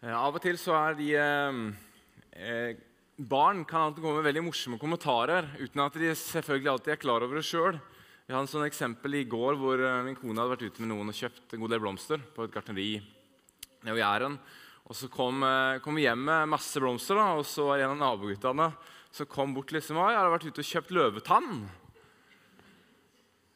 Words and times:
Eh, 0.00 0.16
Av 0.16 0.32
og 0.32 0.40
til 0.40 0.56
så 0.56 0.72
er 0.78 0.94
de 0.96 1.08
eh, 1.12 1.56
eh, 2.40 2.78
Barn 3.20 3.66
kan 3.68 3.90
alltid 3.90 4.00
komme 4.00 4.22
med 4.22 4.30
veldig 4.30 4.46
morsomme 4.46 4.78
kommentarer 4.80 5.50
uten 5.58 5.82
at 5.84 5.98
de 6.00 6.14
selvfølgelig 6.16 6.70
alltid 6.72 6.94
er 6.94 7.02
klar 7.02 7.26
over 7.26 7.36
det 7.36 7.44
sjøl. 7.44 7.76
Vi 8.24 8.32
hadde 8.32 8.48
et 8.48 8.52
sånn 8.54 8.64
eksempel 8.64 9.18
i 9.18 9.26
går 9.28 9.58
hvor 9.60 9.82
eh, 9.84 9.98
min 10.06 10.16
kone 10.16 10.40
hadde 10.40 10.54
vært 10.54 10.64
ute 10.64 10.80
med 10.80 10.92
noen 10.94 11.12
og 11.12 11.18
kjøpt 11.18 11.52
en 11.52 11.60
god 11.60 11.74
del 11.74 11.82
blomster 11.84 12.24
på 12.32 12.46
et 12.46 12.54
gartneri 12.54 12.88
nede 12.96 13.92
ved 13.92 14.00
Jæren. 14.00 14.38
Og 14.88 14.96
så 14.96 15.10
kom, 15.12 15.44
kom 15.84 16.00
vi 16.00 16.02
hjem 16.02 16.24
med 16.26 16.48
masse 16.50 16.80
blomster, 16.82 17.14
da, 17.20 17.36
og 17.38 17.44
så 17.46 17.68
var 17.68 17.84
en 17.84 17.92
av 17.92 18.00
naboguttene 18.00 18.72
som 19.14 19.28
kom 19.30 19.52
bort 19.54 19.70
liksom, 19.70 20.00
og 20.00 20.08
jeg 20.10 20.18
hadde 20.18 20.32
vært 20.32 20.48
ute 20.48 20.64
og 20.64 20.70
kjøpt 20.70 20.96
løvetann. 20.96 21.60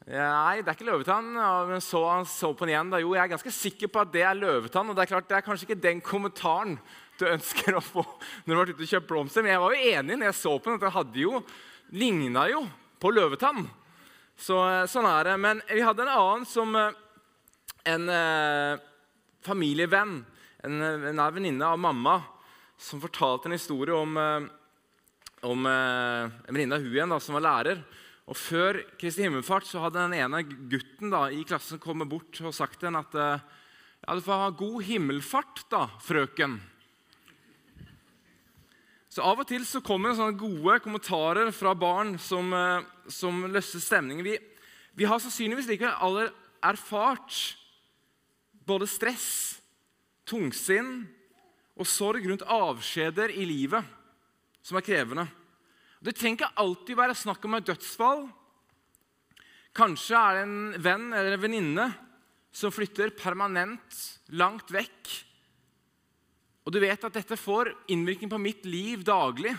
Nei, 0.05 0.59
det 0.61 0.69
er 0.69 0.75
ikke 0.75 0.85
løvetann. 0.85 1.31
Men 1.69 1.81
så 1.81 2.03
han 2.11 2.27
så 2.29 2.51
på 2.53 2.65
den 2.65 2.75
igjen. 2.75 2.91
da. 2.93 2.99
Jo, 3.01 3.15
jeg 3.17 3.23
er 3.23 3.31
ganske 3.33 3.53
sikker 3.53 3.89
på 3.89 4.03
at 4.03 4.11
det 4.13 4.25
er 4.25 4.37
løvetann. 4.37 4.91
Og 4.91 4.97
det 4.97 5.05
er 5.05 5.13
klart, 5.15 5.29
det 5.29 5.39
er 5.39 5.45
kanskje 5.45 5.69
ikke 5.69 5.81
den 5.81 6.03
kommentaren 6.05 6.77
du 7.19 7.25
ønsker 7.29 7.77
å 7.77 7.81
få 7.83 8.03
når 8.43 8.49
du 8.49 8.53
har 8.53 8.61
vært 8.65 8.75
ute 8.75 8.85
og 8.85 8.91
kjøpt 8.91 9.09
blomster. 9.09 9.45
Men 9.45 9.55
jeg 9.55 9.63
var 9.63 9.73
jo 9.73 9.95
enig 9.95 10.19
når 10.19 10.29
jeg 10.29 10.41
så 10.41 10.53
på 10.59 10.69
den, 10.69 10.77
at 10.77 10.85
det 10.85 10.95
hadde 10.97 11.23
jo, 11.23 11.41
ligna 11.95 12.45
jo 12.51 12.61
på 13.01 13.13
løvetann. 13.15 13.65
Så, 14.35 14.59
sånn 14.91 15.07
er 15.09 15.31
det. 15.31 15.39
Men 15.41 15.63
vi 15.71 15.83
hadde 15.85 16.05
en 16.05 16.13
annen 16.13 16.45
som 16.49 16.75
eh, 16.75 17.01
en 17.85 18.09
eh, 18.09 18.79
familievenn, 19.45 20.17
en, 20.65 20.81
en 20.81 21.19
nær 21.19 21.33
venninne 21.35 21.67
av 21.69 21.79
mamma, 21.79 22.17
som 22.81 23.01
fortalte 23.01 23.47
en 23.47 23.55
historie 23.55 23.95
om, 23.95 24.17
eh, 24.17 24.47
om 25.45 25.67
eh, 25.69 26.25
en 26.25 26.49
venninne 26.49 26.79
av 26.79 26.83
hun 26.83 26.95
igjen 26.95 27.13
da, 27.13 27.19
som 27.21 27.37
var 27.37 27.45
lærer. 27.45 27.83
Og 28.25 28.37
Før 28.37 28.79
Kristi 28.97 29.25
himmelfart 29.25 29.67
så 29.69 29.83
hadde 29.83 30.01
den 30.01 30.15
ene 30.17 30.41
gutten 30.71 31.11
da, 31.13 31.27
i 31.29 31.43
klassen 31.45 31.81
kommet 31.81 32.09
bort 32.09 32.39
og 32.41 32.55
sagt 32.57 32.79
til 32.79 32.89
henne 32.89 33.03
at 33.05 33.17
eh, 33.21 33.43
ja, 34.05 34.15
du 34.15 34.23
får 34.25 34.41
ha 34.41 34.47
god 34.57 34.79
himmelfart, 34.85 35.61
da, 35.69 35.83
frøken. 36.01 36.57
Så 39.13 39.23
Av 39.23 39.39
og 39.39 39.47
til 39.47 39.63
så 39.63 39.79
kommer 39.85 40.11
det 40.11 40.17
sånne 40.19 40.39
gode 40.41 40.79
kommentarer 40.83 41.53
fra 41.55 41.75
barn 41.77 42.15
som, 42.21 42.49
eh, 42.53 42.87
som 43.13 43.45
løser 43.45 43.83
stemningen. 43.83 44.25
Vi, 44.25 44.39
vi 44.97 45.07
har 45.07 45.21
sannsynligvis 45.21 45.69
likevel 45.69 45.93
alle 46.03 46.25
erfart 46.65 47.37
både 48.65 48.89
stress, 48.89 49.29
tungsinn 50.25 51.05
og 51.77 51.85
sorg 51.85 52.25
rundt 52.25 52.45
avskjeder 52.49 53.29
i 53.37 53.45
livet 53.45 53.85
som 54.65 54.79
er 54.79 54.85
krevende. 54.87 55.29
Det 56.05 56.13
trenger 56.13 56.43
ikke 56.43 56.61
alltid 56.61 56.97
være 56.99 57.17
snakk 57.17 57.45
om 57.47 57.57
et 57.57 57.65
dødsfall. 57.65 58.27
Kanskje 59.75 60.19
er 60.19 60.35
det 60.37 60.43
en 60.45 60.59
venn 60.85 61.07
eller 61.09 61.33
en 61.33 61.41
venninne 61.41 61.85
som 62.55 62.71
flytter 62.71 63.15
permanent 63.17 64.01
langt 64.37 64.69
vekk. 64.71 65.13
Og 66.65 66.73
du 66.73 66.77
vet 66.81 67.07
at 67.07 67.17
dette 67.17 67.37
får 67.37 67.71
innvirkning 67.93 68.29
på 68.29 68.39
mitt 68.41 68.67
liv 68.69 69.01
daglig. 69.05 69.53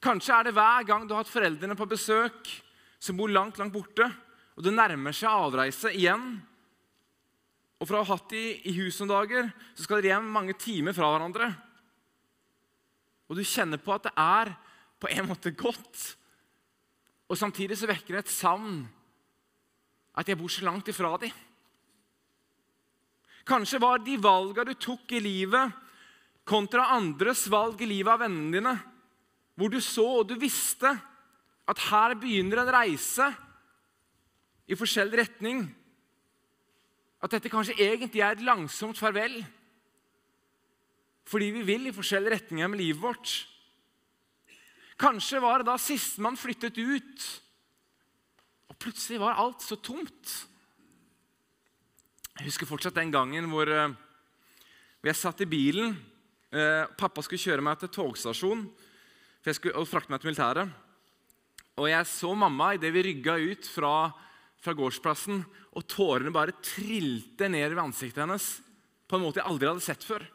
Kanskje 0.00 0.36
er 0.36 0.46
det 0.48 0.54
hver 0.56 0.86
gang 0.88 1.04
du 1.04 1.12
har 1.14 1.24
hatt 1.24 1.32
foreldrene 1.32 1.76
på 1.76 1.88
besøk 1.90 2.48
som 3.02 3.18
bor 3.18 3.30
langt, 3.32 3.58
langt 3.58 3.74
borte, 3.74 4.06
og 4.56 4.64
det 4.64 4.72
nærmer 4.76 5.14
seg 5.16 5.30
avreise 5.30 5.92
igjen. 5.92 6.38
Og 7.80 7.88
fra 7.88 8.00
å 8.00 8.06
ha 8.06 8.14
hatt 8.14 8.30
de 8.32 8.44
i 8.68 8.74
hus 8.78 9.00
noen 9.00 9.12
dager, 9.12 9.50
så 9.74 9.84
skal 9.84 10.00
dere 10.00 10.14
hjem 10.14 10.30
mange 10.32 10.56
timer 10.60 10.96
fra 10.96 11.10
hverandre. 11.12 11.50
Og 13.30 13.38
du 13.38 13.46
kjenner 13.46 13.78
på 13.78 13.94
at 13.94 14.08
det 14.08 14.14
er 14.18 14.50
på 15.00 15.08
en 15.14 15.28
måte 15.30 15.52
godt. 15.54 16.00
Og 17.30 17.38
samtidig 17.38 17.78
så 17.78 17.88
vekker 17.88 18.16
det 18.16 18.24
et 18.24 18.34
savn 18.34 18.82
at 20.18 20.28
jeg 20.28 20.36
bor 20.36 20.50
så 20.50 20.64
langt 20.66 20.88
ifra 20.90 21.14
dem. 21.22 21.30
Kanskje 23.46 23.80
var 23.82 24.02
de 24.02 24.18
valgene 24.20 24.74
du 24.74 24.78
tok 24.78 25.14
i 25.16 25.22
livet, 25.22 25.70
kontra 26.44 26.90
andres 26.96 27.46
valg 27.50 27.80
i 27.80 27.88
livet 27.88 28.10
av 28.12 28.24
vennene 28.24 28.56
dine, 28.58 28.74
hvor 29.54 29.70
du 29.70 29.78
så 29.84 30.06
og 30.20 30.28
du 30.28 30.34
visste 30.40 30.90
at 31.70 31.84
her 31.90 32.16
begynner 32.18 32.64
en 32.64 32.72
reise 32.74 33.28
i 34.66 34.78
forskjellig 34.78 35.22
retning. 35.22 35.62
At 37.22 37.36
dette 37.36 37.52
kanskje 37.52 37.78
egentlig 37.78 38.22
er 38.24 38.34
et 38.34 38.44
langsomt 38.44 38.98
farvel. 38.98 39.38
Fordi 41.30 41.52
vi 41.54 41.62
vil 41.62 41.86
i 41.86 41.94
forskjellige 41.94 42.34
retninger 42.34 42.70
med 42.70 42.80
livet 42.82 43.02
vårt. 43.02 43.34
Kanskje 45.00 45.40
var 45.40 45.62
det 45.62 45.70
da 45.70 45.78
sistemann 45.80 46.36
flyttet 46.36 46.76
ut, 46.76 47.26
og 48.68 48.78
plutselig 48.82 49.20
var 49.22 49.38
alt 49.40 49.62
så 49.64 49.78
tomt. 49.80 50.34
Jeg 52.36 52.48
husker 52.48 52.68
fortsatt 52.68 52.98
den 52.98 53.12
gangen 53.14 53.48
hvor, 53.52 53.68
eh, 53.68 53.94
jeg 55.04 55.16
satt 55.16 55.40
i 55.40 55.48
bilen. 55.48 55.96
Eh, 56.50 56.86
pappa 56.98 57.22
skulle 57.22 57.40
kjøre 57.40 57.62
meg 57.62 57.78
til 57.78 57.92
togstasjonen 57.94 58.66
skulle, 59.54 59.74
og 59.76 59.88
frakte 59.88 60.10
meg 60.10 60.20
til 60.20 60.30
militæret. 60.30 60.72
Og 61.80 61.88
jeg 61.88 62.08
så 62.10 62.34
mamma 62.36 62.74
idet 62.74 62.92
vi 62.92 63.04
rygga 63.06 63.38
ut 63.38 63.68
fra, 63.70 64.10
fra 64.60 64.74
gårdsplassen, 64.76 65.44
og 65.72 65.86
tårene 65.88 66.32
bare 66.34 66.58
trilte 66.60 67.48
ned 67.48 67.70
ved 67.72 67.84
ansiktet 67.84 68.24
hennes 68.26 68.60
på 69.08 69.16
en 69.16 69.24
måte 69.24 69.40
jeg 69.40 69.48
aldri 69.48 69.70
hadde 69.70 69.84
sett 69.84 70.04
før. 70.04 70.26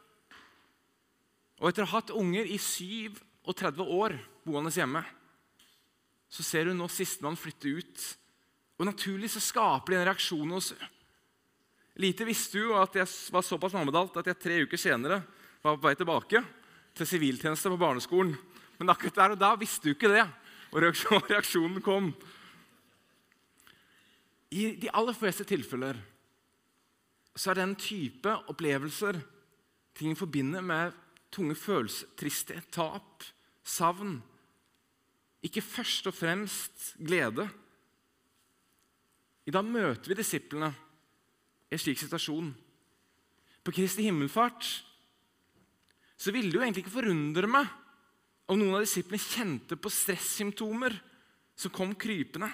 Og 1.60 1.70
etter 1.70 1.86
å 1.86 1.88
ha 1.88 1.98
hatt 2.00 2.12
unger 2.12 2.48
i 2.48 2.58
37 2.60 3.80
år 3.82 4.16
boende 4.44 4.72
hjemme, 4.74 5.02
så 6.28 6.44
ser 6.44 6.68
hun 6.68 6.78
nå 6.80 6.88
sistemann 6.92 7.38
flytte 7.38 7.72
ut. 7.78 8.04
Og 8.76 8.88
Naturlig 8.88 9.30
så 9.32 9.40
skaper 9.40 9.94
det 9.94 10.00
en 10.00 10.08
reaksjon 10.10 10.52
hos 10.52 10.72
henne. 10.74 10.92
Lite 11.96 12.26
visste 12.28 12.60
hun 12.60 12.76
at 12.76 12.92
jeg 12.98 13.08
var 13.32 13.44
såpass 13.46 13.72
mammedalt 13.72 14.18
at 14.20 14.26
jeg 14.28 14.40
tre 14.42 14.58
uker 14.66 14.80
senere 14.80 15.22
var 15.62 15.78
på 15.78 15.86
vei 15.86 15.94
tilbake 15.96 16.42
til 16.96 17.08
siviltjeneste 17.08 17.72
på 17.72 17.78
barneskolen. 17.80 18.34
Men 18.76 18.92
akkurat 18.92 19.16
der 19.16 19.32
og 19.32 19.40
da 19.40 19.54
visste 19.56 19.88
hun 19.88 19.96
ikke 19.96 20.12
det, 20.12 20.26
og 20.76 20.82
reaksjonen 21.32 21.80
kom. 21.80 22.10
I 24.52 24.74
de 24.76 24.92
aller 24.92 25.16
fleste 25.16 25.46
tilfeller 25.48 25.96
så 27.36 27.52
er 27.52 27.62
den 27.62 27.74
type 27.80 28.32
opplevelser 28.52 29.18
ting 29.96 30.12
forbinder 30.16 30.60
med 30.64 30.92
tunge 31.34 31.56
følelser, 31.58 32.08
tristhet, 32.18 32.68
tap, 32.74 33.24
savn. 33.66 34.18
Ikke 35.44 35.62
først 35.64 36.08
og 36.10 36.16
fremst 36.16 36.92
glede. 36.98 37.48
I 39.46 39.54
dag 39.54 39.66
møter 39.66 40.10
vi 40.10 40.18
disiplene 40.18 40.72
i 41.70 41.76
en 41.76 41.82
slik 41.82 42.00
situasjon. 42.00 42.50
På 43.62 43.74
Kristi 43.74 44.06
himmelfart 44.06 44.66
så 46.16 46.32
ville 46.32 46.50
det 46.50 46.56
jo 46.56 46.62
egentlig 46.64 46.86
ikke 46.86 46.96
forundre 46.96 47.50
meg 47.50 47.68
om 48.50 48.58
noen 48.58 48.78
av 48.78 48.86
disiplene 48.86 49.22
kjente 49.22 49.78
på 49.78 49.90
stressymptomer 49.92 50.94
som 51.58 51.74
kom 51.74 51.94
krypende. 51.98 52.48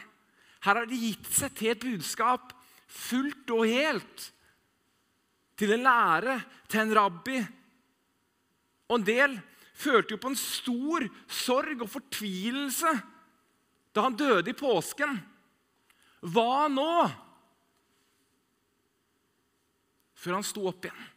Her 0.63 0.79
har 0.79 0.89
de 0.89 0.99
gitt 0.99 1.29
seg 1.35 1.55
til 1.59 1.73
et 1.73 1.83
budskap 1.83 2.53
fullt 2.93 3.51
og 3.55 3.67
helt. 3.69 4.29
Til 5.59 5.75
en 5.75 5.85
lære, 5.85 6.39
til 6.71 6.83
en 6.83 6.95
rabbi. 6.97 7.41
Og 8.93 8.99
en 9.01 9.07
del 9.09 9.39
følte 9.73 10.13
jo 10.13 10.21
på 10.21 10.29
en 10.29 10.37
stor 10.37 11.07
sorg 11.33 11.81
og 11.81 11.89
fortvilelse 11.89 12.93
da 13.93 14.05
han 14.05 14.17
døde 14.17 14.53
i 14.53 14.57
påsken. 14.57 15.17
Hva 16.29 16.69
nå? 16.69 16.93
Før 20.21 20.37
han 20.37 20.47
sto 20.47 20.67
opp 20.69 20.85
igjen. 20.85 21.09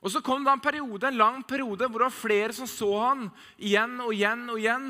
Og 0.00 0.12
Så 0.12 0.22
kom 0.24 0.44
det 0.44 0.52
en 0.52 0.62
periode, 0.64 1.08
en 1.08 1.18
lang 1.20 1.40
periode 1.44 1.88
hvor 1.88 2.04
det 2.04 2.08
var 2.08 2.14
flere 2.14 2.56
som 2.56 2.68
så 2.68 2.88
han 3.00 3.26
igjen 3.56 3.98
og 4.00 4.12
igjen 4.16 4.46
og 4.48 4.60
igjen. 4.60 4.86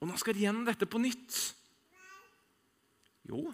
Og 0.00 0.08
nå 0.08 0.16
skal 0.20 0.36
de 0.36 0.44
gjennom 0.46 0.66
dette 0.68 0.88
på 0.88 1.00
nytt. 1.00 1.38
Jo 3.28 3.44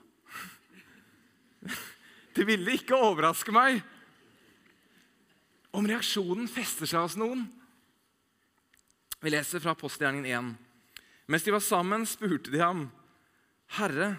Det 2.37 2.45
ville 2.47 2.75
ikke 2.79 2.99
overraske 2.99 3.55
meg 3.55 3.83
om 5.77 5.85
reaksjonen 5.85 6.49
fester 6.49 6.89
seg 6.89 7.05
hos 7.05 7.19
noen. 7.21 7.45
Vi 9.21 9.33
leser 9.33 9.61
fra 9.61 9.75
Apostelgjerningen 9.77 10.57
1. 10.57 11.03
Mens 11.29 11.45
de 11.45 11.53
var 11.53 11.65
sammen, 11.65 12.07
spurte 12.09 12.53
de 12.53 12.63
ham, 12.63 12.87
'Herre, 13.77 14.17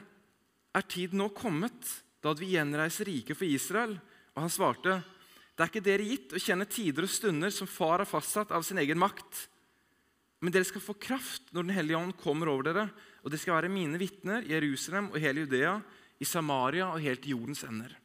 er 0.76 0.82
tiden 0.82 1.18
nå 1.18 1.30
kommet, 1.34 2.04
da 2.22 2.34
vi 2.34 2.54
gjenreiser 2.54 3.06
riket 3.06 3.38
for 3.38 3.46
Israel?' 3.46 4.00
Og 4.36 4.42
han 4.44 4.50
svarte, 4.50 5.02
'Det 5.56 5.64
er 5.64 5.70
ikke 5.72 5.84
dere 5.84 6.04
gitt 6.04 6.34
å 6.34 6.44
kjenne 6.44 6.70
tider 6.70 7.04
og 7.04 7.10
stunder 7.10 7.50
som 7.50 7.68
Far 7.68 8.00
har 8.00 8.06
fastsatt 8.06 8.52
av 8.52 8.62
sin 8.64 8.78
egen 8.78 9.00
makt.' 9.00 9.48
Men 10.42 10.52
dere 10.54 10.66
skal 10.66 10.82
få 10.82 10.94
kraft 10.94 11.50
når 11.52 11.64
Den 11.64 11.76
hellige 11.76 11.98
ånd 11.98 12.18
kommer 12.18 12.48
over 12.50 12.64
dere, 12.64 12.92
og 13.24 13.32
dere 13.32 13.40
skal 13.40 13.56
være 13.56 13.74
mine 13.74 13.98
vitner 13.98 14.46
i 14.46 14.54
Jerusalem 14.54 15.10
og 15.10 15.20
hele 15.20 15.40
Judea, 15.40 15.82
i 16.20 16.26
Samaria 16.26 16.94
og 16.94 17.02
helt 17.02 17.22
til 17.22 17.32
jordens 17.32 17.64
ender. 17.64 17.98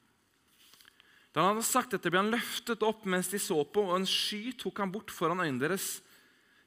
Da 1.32 1.40
han 1.46 1.54
hadde 1.56 1.64
sagt 1.64 1.94
dette, 1.94 2.10
ble 2.12 2.20
han 2.20 2.32
løftet 2.32 2.84
opp 2.84 3.06
mens 3.08 3.30
de 3.32 3.40
så 3.40 3.62
på, 3.64 3.86
og 3.88 3.96
en 3.96 4.08
sky 4.08 4.52
tok 4.60 4.82
han 4.82 4.92
bort 4.92 5.12
foran 5.12 5.40
øynene 5.40 5.64
deres. 5.64 6.02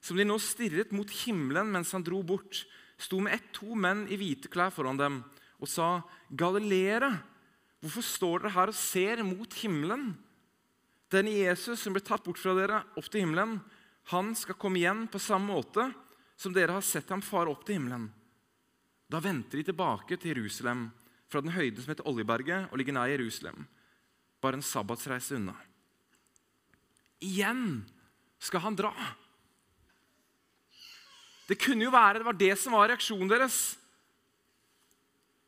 Som 0.01 0.17
de 0.17 0.25
nå 0.25 0.39
stirret 0.41 0.93
mot 0.93 1.09
himmelen 1.23 1.69
mens 1.73 1.93
han 1.93 2.05
dro 2.05 2.23
bort, 2.25 2.63
sto 2.97 3.19
med 3.21 3.37
ett 3.37 3.47
to 3.53 3.75
menn 3.77 4.05
i 4.09 4.17
hvite 4.17 4.49
klær 4.49 4.73
foran 4.73 4.97
dem 4.97 5.23
og 5.61 5.69
sa, 5.71 6.03
'Galileere, 6.31 7.13
Hvorfor 7.85 8.01
står 8.01 8.41
dere 8.41 8.55
her 8.55 8.71
og 8.71 8.77
ser 8.77 9.19
mot 9.21 9.51
himmelen? 9.61 10.15
'Den 11.13 11.27
Jesus 11.29 11.83
som 11.83 11.93
ble 11.93 12.01
tatt 12.01 12.23
bort 12.25 12.39
fra 12.41 12.55
dere 12.57 12.81
opp 12.97 13.05
til 13.11 13.21
himmelen, 13.21 13.59
han 14.09 14.33
skal 14.33 14.57
komme 14.57 14.81
igjen 14.81 15.05
på 15.05 15.21
samme 15.21 15.53
måte 15.53 15.91
som 16.35 16.53
dere 16.53 16.73
har 16.73 16.81
sett 16.81 17.09
ham 17.13 17.21
fare 17.21 17.53
opp 17.53 17.61
til 17.65 17.77
himmelen. 17.77 18.09
Da 19.05 19.21
venter 19.21 19.61
de 19.61 19.67
tilbake 19.69 20.17
til 20.17 20.33
Jerusalem 20.33 20.89
fra 21.29 21.41
den 21.45 21.53
høyden 21.53 21.77
som 21.77 21.93
heter 21.93 22.09
Oljeberget, 22.09 22.71
og 22.71 22.77
ligger 22.77 22.97
nær 22.97 23.13
Jerusalem, 23.13 23.67
bare 24.45 24.59
en 24.59 24.65
sabbatsreise 24.65 25.39
unna. 25.39 25.55
Igjen 27.25 27.81
skal 28.39 28.63
han 28.67 28.77
dra. 28.77 28.93
Det 31.49 31.57
kunne 31.61 31.85
jo 31.85 31.93
være 31.93 32.21
det 32.21 32.27
var 32.27 32.37
det 32.37 32.53
som 32.59 32.77
var 32.77 32.89
reaksjonen 32.89 33.29
deres. 33.29 33.57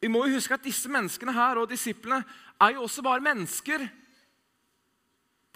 Vi 0.01 0.09
må 0.13 0.25
jo 0.27 0.38
huske 0.38 0.53
at 0.53 0.65
disse 0.65 0.89
menneskene 0.94 1.33
her 1.33 1.57
og 1.61 1.69
disiplene 1.71 2.21
er 2.61 2.75
jo 2.75 2.85
også 2.85 3.05
bare 3.05 3.23
mennesker. 3.25 3.85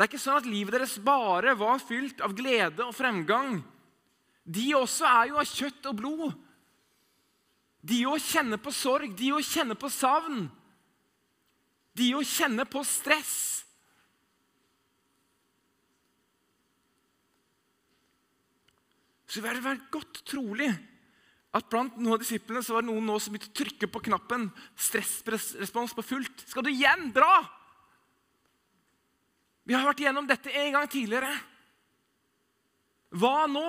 Det 0.01 0.05
er 0.05 0.09
ikke 0.09 0.21
sånn 0.21 0.39
at 0.41 0.49
livet 0.49 0.73
deres 0.73 0.95
bare 1.03 1.53
var 1.57 1.81
fylt 1.83 2.23
av 2.25 2.33
glede 2.37 2.85
og 2.87 2.95
fremgang. 2.97 3.59
De 4.41 4.71
også 4.73 5.05
er 5.05 5.29
jo 5.29 5.37
av 5.41 5.49
kjøtt 5.49 5.91
og 5.91 5.99
blod. 5.99 6.31
De 7.81 7.99
òg 8.09 8.21
kjenner 8.21 8.61
på 8.61 8.73
sorg, 8.73 9.13
de 9.17 9.29
òg 9.33 9.45
kjenner 9.45 9.77
på 9.77 9.89
savn. 9.93 10.47
De 11.97 12.11
å 12.15 12.23
kjenne 12.25 12.65
på 12.69 12.83
stress. 12.87 13.35
Så 19.31 19.39
det 19.39 19.47
ville 19.47 19.63
vært 19.63 19.91
godt 19.93 20.23
trolig 20.27 20.69
at 21.55 21.67
blant 21.71 21.95
noen 21.99 22.15
av 22.15 22.21
disiplene 22.21 22.63
så 22.63 22.75
var 22.75 22.83
det 22.83 22.91
noen 22.91 23.07
nå 23.07 23.17
som 23.19 23.33
begynte 23.33 23.51
å 23.51 23.59
trykke 23.59 23.87
på 23.91 24.01
knappen. 24.07 24.49
Stressrespons 24.79 25.95
på 25.95 26.03
fullt. 26.03 26.43
Skal 26.47 26.63
du 26.67 26.71
igjen 26.71 27.09
dra? 27.15 27.31
Vi 29.67 29.75
har 29.75 29.87
vært 29.87 30.03
igjennom 30.03 30.27
dette 30.27 30.51
en 30.51 30.75
gang 30.75 30.87
tidligere. 30.91 31.31
Hva 33.11 33.47
nå? 33.51 33.65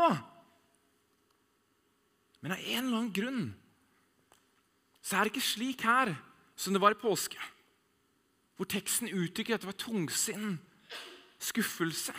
Men 2.43 2.55
av 2.55 2.63
en 2.63 2.79
eller 2.79 2.99
annen 2.99 3.15
grunn 3.15 3.43
så 5.03 5.19
er 5.19 5.27
det 5.27 5.35
ikke 5.35 5.47
slik 5.47 5.83
her 5.87 6.15
som 6.59 6.75
det 6.75 6.83
var 6.83 6.95
i 6.95 6.99
påske, 6.99 7.39
hvor 8.57 8.69
teksten 8.69 9.11
uttrykker 9.11 9.57
at 9.57 9.65
det 9.65 9.71
var 9.71 9.79
tungsinn, 9.81 10.59
skuffelse, 11.43 12.15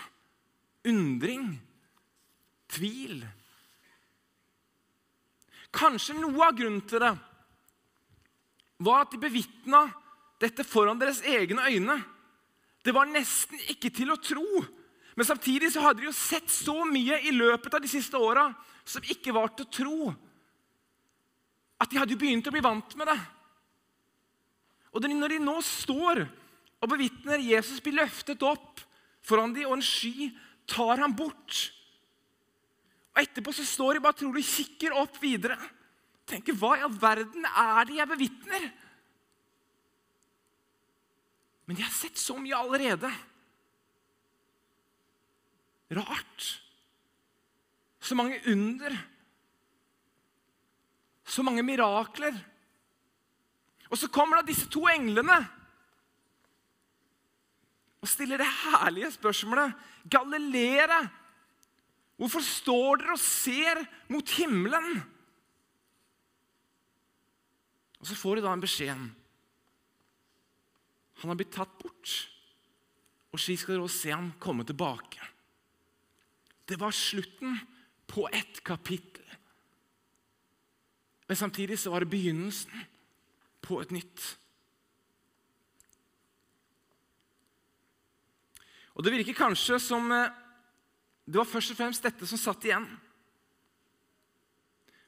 undring, 0.89 1.53
tvil. 2.74 3.21
Kanskje 5.74 6.18
noe 6.19 6.50
av 6.50 6.57
grunnen 6.57 6.83
til 6.89 7.01
det 7.03 7.13
var 8.83 9.06
at 9.06 9.13
de 9.13 9.21
bevitna 9.21 9.85
dette 10.41 10.65
foran 10.68 11.00
deres 11.00 11.21
egne 11.24 11.63
øyne. 11.69 11.95
Det 12.83 12.91
var 12.95 13.07
nesten 13.07 13.62
ikke 13.71 13.94
til 13.95 14.12
å 14.12 14.19
tro. 14.19 14.44
Men 15.15 15.27
samtidig 15.27 15.69
så 15.71 15.86
hadde 15.86 16.01
de 16.01 16.09
jo 16.09 16.15
sett 16.18 16.50
så 16.51 16.75
mye 16.89 17.21
i 17.24 17.31
løpet 17.31 17.77
av 17.77 17.83
de 17.83 17.91
siste 17.91 18.19
åra 18.19 18.50
som 18.83 19.06
ikke 19.07 19.33
var 19.36 19.53
til 19.53 19.68
å 19.68 19.74
tro 19.77 19.97
at 21.83 21.91
de 21.91 22.00
hadde 22.00 22.15
jo 22.15 22.19
begynt 22.19 22.47
å 22.47 22.53
bli 22.53 22.63
vant 22.63 22.95
med 23.00 23.09
det. 23.12 23.18
Og 24.94 25.06
når 25.10 25.36
de 25.36 25.42
nå 25.42 25.56
står 25.66 26.24
og 26.84 26.90
bevitner 26.92 27.42
Jesus 27.42 27.81
blir 27.81 27.98
løftet 27.98 28.44
opp 28.45 28.84
foran 29.24 29.54
dem, 29.56 29.66
og 29.69 29.78
en 29.78 29.86
sky 29.86 30.30
tar 30.69 31.00
ham 31.01 31.16
bort 31.16 31.72
Og 33.13 33.22
Etterpå 33.24 33.54
så 33.56 33.66
står 33.68 33.98
de 33.98 34.04
bare 34.04 34.18
trolig 34.19 34.42
kikker 34.48 34.95
opp 34.98 35.19
videre. 35.22 35.57
Tenker, 36.25 36.56
Hva 36.57 36.75
i 36.78 36.84
all 36.86 36.95
verden 36.98 37.45
er 37.45 37.86
det 37.86 38.00
jeg 38.00 38.10
bevitner? 38.10 38.66
Men 41.69 41.78
de 41.78 41.86
har 41.86 41.94
sett 41.94 42.18
så 42.19 42.36
mye 42.42 42.57
allerede. 42.57 43.12
Rart. 45.94 46.48
Så 48.01 48.18
mange 48.18 48.42
under 48.50 48.98
så 51.34 51.44
mange 51.46 51.63
mirakler. 51.66 52.36
Og 53.94 54.00
så 54.01 54.10
kommer 54.10 54.40
da 54.40 54.48
disse 54.48 54.66
to 54.74 54.88
englene 54.90 55.36
og 58.04 58.10
stiller 58.10 58.42
det 58.42 58.50
herlige 58.50 59.13
spørsmålet 59.13 59.75
Galileere, 60.12 60.98
hvorfor 62.18 62.42
står 62.44 63.00
dere 63.00 63.13
og 63.16 63.22
ser 63.22 63.80
mot 64.12 64.31
himmelen? 64.36 64.98
Og 68.01 68.10
så 68.10 68.18
får 68.18 68.36
de 68.36 68.44
da 68.44 68.51
en 68.51 68.63
beskjed. 68.63 69.04
Han 71.22 71.31
har 71.31 71.38
blitt 71.39 71.54
tatt 71.56 71.78
bort, 71.80 72.16
og 73.31 73.39
slik 73.39 73.62
skal 73.62 73.78
dere 73.78 73.86
også 73.86 74.01
se 74.01 74.12
ham 74.12 74.34
komme 74.44 74.66
tilbake. 74.68 75.22
Det 76.68 76.80
var 76.81 76.92
slutten 76.98 77.56
på 78.10 78.25
ett 78.34 78.60
kapittel. 78.66 79.24
Men 81.30 81.39
samtidig 81.39 81.80
så 81.80 81.94
var 81.94 82.04
det 82.04 82.12
begynnelsen 82.12 82.89
på 83.63 83.80
et 83.81 83.92
nytt. 83.95 84.24
Og 88.94 89.04
Det 89.04 89.13
virker 89.15 89.38
kanskje 89.38 89.80
som 89.81 90.12
eh, 90.13 90.30
det 91.25 91.39
var 91.39 91.48
først 91.48 91.74
og 91.74 91.80
fremst 91.80 92.04
dette 92.04 92.27
som 92.27 92.39
satt 92.39 92.65
igjen. 92.68 92.86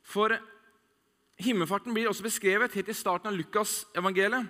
For 0.06 0.32
himmelfarten 1.42 1.94
blir 1.94 2.08
også 2.10 2.24
beskrevet 2.26 2.74
helt 2.78 2.90
i 2.90 2.96
starten 2.96 3.30
av 3.30 3.36
Lukas-evangeliet. 3.36 4.48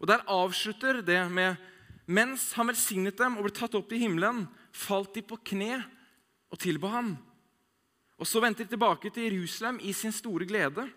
Og 0.00 0.06
Der 0.08 0.24
avslutter 0.30 1.02
det 1.02 1.20
med 1.32 1.58
mens 2.10 2.52
han 2.56 2.70
velsignet 2.70 3.18
dem 3.18 3.36
og 3.38 3.46
ble 3.46 3.54
tatt 3.54 3.74
opp 3.78 3.92
i 3.94 4.00
himmelen, 4.02 4.46
falt 4.72 5.12
de 5.14 5.22
på 5.22 5.38
kne 5.52 5.76
og 6.50 6.58
tilba 6.58 6.90
ham. 6.94 7.12
Og 8.18 8.26
Så 8.26 8.40
vendte 8.40 8.64
de 8.64 8.70
tilbake 8.70 9.10
til 9.10 9.28
Jerusalem 9.28 9.80
i 9.82 9.92
sin 9.92 10.12
store 10.12 10.46
glede. 10.46 10.88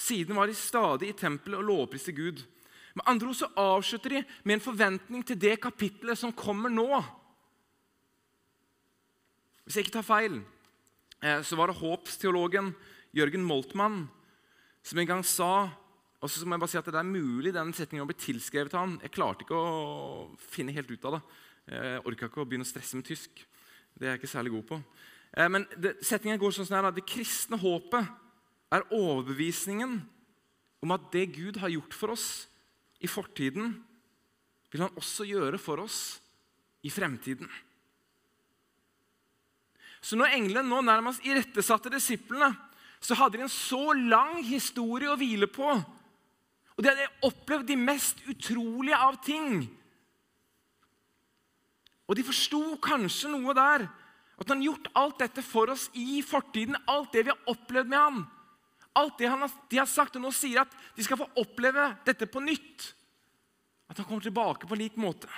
Siden 0.00 0.38
var 0.38 0.48
de 0.48 0.56
stadig 0.56 1.10
i 1.10 1.16
tempelet 1.16 1.60
og 1.60 1.68
lovpriste 1.68 2.14
Gud. 2.16 2.40
Med 2.96 3.06
andre 3.06 3.28
ord 3.30 3.38
så 3.38 3.50
avslutter 3.60 4.16
de 4.16 4.22
med 4.44 4.56
en 4.56 4.64
forventning 4.64 5.26
til 5.26 5.38
det 5.40 5.58
kapittelet 5.62 6.18
som 6.18 6.32
kommer 6.32 6.72
nå. 6.72 6.88
Hvis 9.64 9.76
jeg 9.76 9.86
ikke 9.86 9.98
tar 9.98 10.08
feil, 10.08 10.40
eh, 11.22 11.42
så 11.46 11.56
var 11.56 11.70
det 11.70 11.78
håpsteologen 11.78 12.72
Jørgen 13.14 13.44
Moltmann 13.44 14.08
som 14.82 14.98
en 14.98 15.06
gang 15.06 15.24
sa 15.26 15.68
og 16.20 16.28
så 16.28 16.44
må 16.44 16.56
jeg 16.56 16.60
bare 16.60 16.72
si 16.74 16.78
at 16.80 16.84
Det 16.84 17.00
er 17.00 17.06
mulig 17.06 17.52
denne 17.54 17.72
setningen 17.72 18.04
å 18.04 18.08
bli 18.10 18.18
tilskrevet 18.20 18.74
han. 18.76 18.98
Jeg 19.00 19.14
klarte 19.14 19.46
ikke 19.46 19.56
å 19.56 20.26
finne 20.52 20.74
helt 20.76 20.90
ut 20.90 21.06
av 21.08 21.16
det. 21.16 21.20
Jeg 21.70 22.02
orka 22.04 22.28
ikke 22.28 22.42
å 22.42 22.48
begynne 22.48 22.66
å 22.66 22.68
stresse 22.68 22.98
med 22.98 23.06
tysk. 23.08 23.40
Det 23.96 24.04
er 24.04 24.12
jeg 24.14 24.20
ikke 24.20 24.32
særlig 24.34 24.52
god 24.52 24.66
på. 24.68 24.80
Eh, 25.32 25.48
men 25.48 25.64
setningen 26.04 26.40
går 26.40 26.52
sånn 26.52 26.84
at 26.84 26.96
det 26.96 27.06
kristne 27.08 27.56
håpet 27.60 28.10
er 28.70 28.86
overbevisningen 28.94 29.98
om 30.80 30.94
at 30.94 31.10
det 31.12 31.32
Gud 31.34 31.58
har 31.60 31.72
gjort 31.72 31.96
for 31.96 32.14
oss 32.14 32.28
i 33.00 33.08
fortiden, 33.10 33.74
vil 34.70 34.84
han 34.84 34.96
også 34.98 35.26
gjøre 35.26 35.58
for 35.58 35.82
oss 35.82 36.20
i 36.86 36.90
fremtiden. 36.92 37.48
Så 40.00 40.16
når 40.16 40.36
englene 40.38 40.68
nå 40.68 40.80
nærmest 40.84 41.24
irettesatte 41.26 41.92
disiplene, 41.92 42.54
så 43.00 43.16
hadde 43.16 43.38
de 43.38 43.44
en 43.44 43.52
så 43.52 43.92
lang 43.96 44.40
historie 44.44 45.10
å 45.10 45.18
hvile 45.20 45.48
på. 45.50 45.66
Og 46.76 46.80
de 46.80 46.88
hadde 46.88 47.08
opplevd 47.26 47.68
de 47.68 47.76
mest 47.76 48.20
utrolige 48.28 48.96
av 48.96 49.18
ting. 49.24 49.64
Og 52.08 52.16
de 52.16 52.24
forsto 52.24 52.62
kanskje 52.82 53.32
noe 53.32 53.54
der. 53.56 53.86
At 54.40 54.48
han 54.48 54.62
har 54.62 54.70
gjort 54.70 54.88
alt 54.96 55.18
dette 55.20 55.44
for 55.44 55.72
oss 55.72 55.88
i 55.92 56.22
fortiden. 56.24 56.78
Alt 56.88 57.12
det 57.12 57.26
vi 57.26 57.34
har 57.34 57.52
opplevd 57.52 57.92
med 57.92 58.00
ham. 58.00 58.22
Alt 58.98 59.18
det 59.18 59.28
har, 59.30 59.52
de 59.70 59.78
har 59.78 59.86
sagt, 59.86 60.16
og 60.18 60.24
nå 60.24 60.32
sier 60.34 60.64
at 60.64 60.72
de 60.96 61.04
skal 61.06 61.20
få 61.20 61.28
oppleve 61.38 61.92
dette 62.06 62.26
på 62.26 62.42
nytt. 62.42 62.88
At 63.90 64.00
han 64.00 64.06
kommer 64.08 64.24
tilbake 64.24 64.66
på 64.66 64.78
lik 64.78 64.98
måte. 64.98 65.30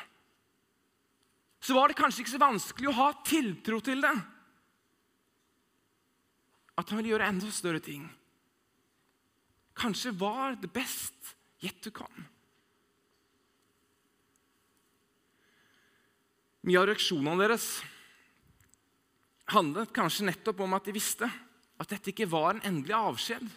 Så 1.62 1.76
var 1.76 1.88
det 1.88 1.99
kanskje 1.99 2.25
ikke 2.25 2.35
så 2.35 2.42
vanskelig 2.42 2.90
å 2.90 2.97
ha 2.97 3.11
tiltro 3.26 3.78
til 3.85 4.02
det. 4.02 4.14
At 6.80 6.88
han 6.88 6.99
ville 6.99 7.12
gjøre 7.12 7.28
enda 7.28 7.52
større 7.54 7.82
ting. 7.85 8.09
Kanskje 9.78 10.14
var 10.16 10.56
det 10.61 10.73
best 10.73 11.37
yet 11.62 11.78
to 11.85 11.92
come. 11.94 12.26
Mye 16.62 16.78
av 16.78 16.87
reaksjonene 16.88 17.40
deres 17.42 17.66
handlet 19.52 19.90
kanskje 19.94 20.28
nettopp 20.28 20.61
om 20.62 20.76
at 20.76 20.87
de 20.87 20.94
visste 20.94 21.26
at 21.82 21.90
dette 21.90 22.12
ikke 22.12 22.30
var 22.30 22.54
en 22.54 22.64
endelig 22.68 22.94
avskjed. 22.94 23.48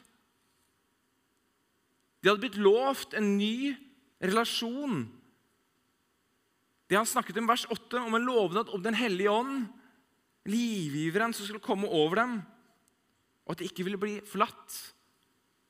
De 2.22 2.32
hadde 2.32 2.41
blitt 2.41 2.58
lovt 2.58 3.13
en 3.13 3.36
ny 3.38 3.75
relasjon. 4.24 5.03
Det 6.89 6.98
han 6.98 7.10
snakket 7.10 7.38
om 7.38 7.46
i 7.46 7.53
vers 7.53 7.65
8, 7.70 8.01
om 8.01 8.17
en 8.17 8.25
lovnad 8.25 8.72
om 8.74 8.82
Den 8.82 8.98
hellige 8.98 9.29
ånd, 9.29 9.67
livgiveren 10.50 11.34
som 11.34 11.46
skulle 11.46 11.63
komme 11.63 11.89
over 11.89 12.22
dem, 12.22 12.36
og 13.46 13.53
at 13.53 13.62
de 13.62 13.70
ikke 13.70 13.86
ville 13.86 14.01
bli 14.01 14.17
forlatt 14.25 14.74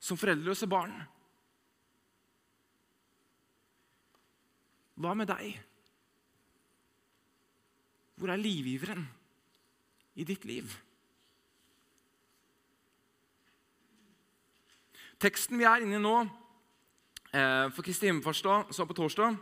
som 0.00 0.16
foreldreløse 0.20 0.68
barn. 0.68 0.94
Hva 4.96 5.12
med 5.12 5.28
deg? 5.28 5.58
Hvor 8.16 8.32
er 8.32 8.40
livgiveren 8.40 9.04
i 10.16 10.24
ditt 10.24 10.48
liv? 10.48 10.72
Teksten 15.22 15.56
vi 15.56 15.64
er 15.64 15.80
inne 15.80 15.96
i 15.96 16.02
nå, 16.02 16.16
eh, 17.32 17.68
for 17.72 17.82
Kristi 17.82 18.10
himmelfartsdag, 18.10 18.72
så 18.74 18.84
på 18.84 18.96
torsdag 18.96 19.38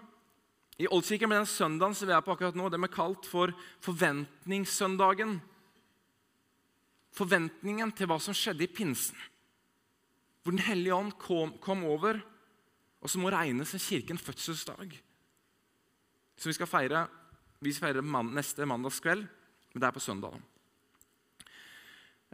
I 0.79 0.87
Oldkirken 0.87 1.31
ble 1.31 1.41
den 1.41 1.47
søndagen 1.51 1.95
som 1.95 2.09
vi 2.09 2.15
er 2.15 2.23
på 2.23 2.35
akkurat 2.35 2.55
nå, 2.55 2.69
den 2.71 2.83
ble 2.83 2.91
kalt 2.91 3.27
for 3.27 3.53
forventningssøndagen. 3.83 5.41
Forventningen 7.15 7.93
til 7.95 8.11
hva 8.11 8.19
som 8.19 8.35
skjedde 8.35 8.67
i 8.67 8.71
pinsen, 8.71 9.19
hvor 10.43 10.53
Den 10.53 10.67
hellige 10.67 10.95
ånd 10.95 11.13
kom, 11.19 11.59
kom 11.59 11.85
over, 11.85 12.21
og 13.01 13.11
som 13.11 13.23
må 13.23 13.31
regnes 13.31 13.71
som 13.71 13.79
kirkens 13.79 14.23
fødselsdag. 14.23 14.99
Så 16.37 16.51
vi 16.51 16.55
skal 16.55 16.67
feire 16.67 17.07
vi 17.61 17.73
skal 17.73 17.89
feire 17.89 18.03
man, 18.03 18.35
neste 18.35 18.67
mandagskveld, 18.67 19.25
men 19.73 19.81
det 19.81 19.87
er 19.87 19.95
på 19.95 20.01
søndag. 20.01 20.35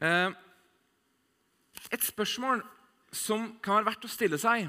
Eh, 0.02 0.32
et 1.92 2.02
spørsmål 2.02 2.64
som 3.10 3.48
kan 3.62 3.80
være 3.80 3.90
verdt 3.90 4.06
å 4.06 4.12
stille 4.12 4.38
seg 4.40 4.68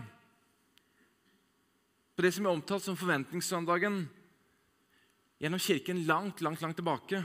på 2.16 2.26
det 2.26 2.36
som 2.36 2.46
er 2.46 2.54
omtalt 2.54 2.84
som 2.86 2.98
forventningssøndagen 3.00 4.04
gjennom 5.42 5.62
Kirken 5.64 6.04
langt, 6.06 6.42
langt, 6.46 6.62
langt 6.62 6.78
tilbake, 6.78 7.24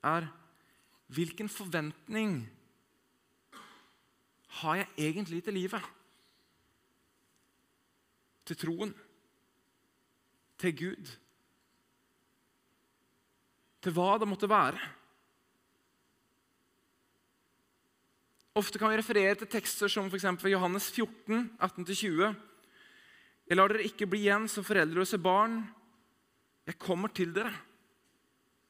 er 0.00 0.28
hvilken 1.12 1.50
forventning 1.52 2.38
har 4.62 4.78
jeg 4.80 5.10
egentlig 5.10 5.42
til 5.44 5.58
livet? 5.58 5.84
Til 8.48 8.56
troen? 8.56 8.94
Til 10.56 10.74
Gud? 10.80 11.12
Til 13.84 13.94
hva 13.94 14.14
det 14.16 14.30
måtte 14.30 14.48
være? 14.48 14.80
Ofte 18.58 18.78
kan 18.80 18.90
vi 18.90 18.98
referere 18.98 19.36
til 19.38 19.50
tekster 19.50 19.90
som 19.92 20.08
f.eks. 20.10 20.24
Johannes 20.50 20.88
14, 20.90 21.44
18-20. 21.62 22.30
Jeg 23.48 23.58
lar 23.58 23.70
dere 23.70 23.86
ikke 23.86 24.08
bli 24.10 24.24
igjen 24.24 24.48
som 24.50 24.66
foreldreløse 24.66 25.20
barn. 25.22 25.60
Jeg 26.66 26.78
kommer 26.82 27.12
til 27.14 27.30
dere. 27.36 27.52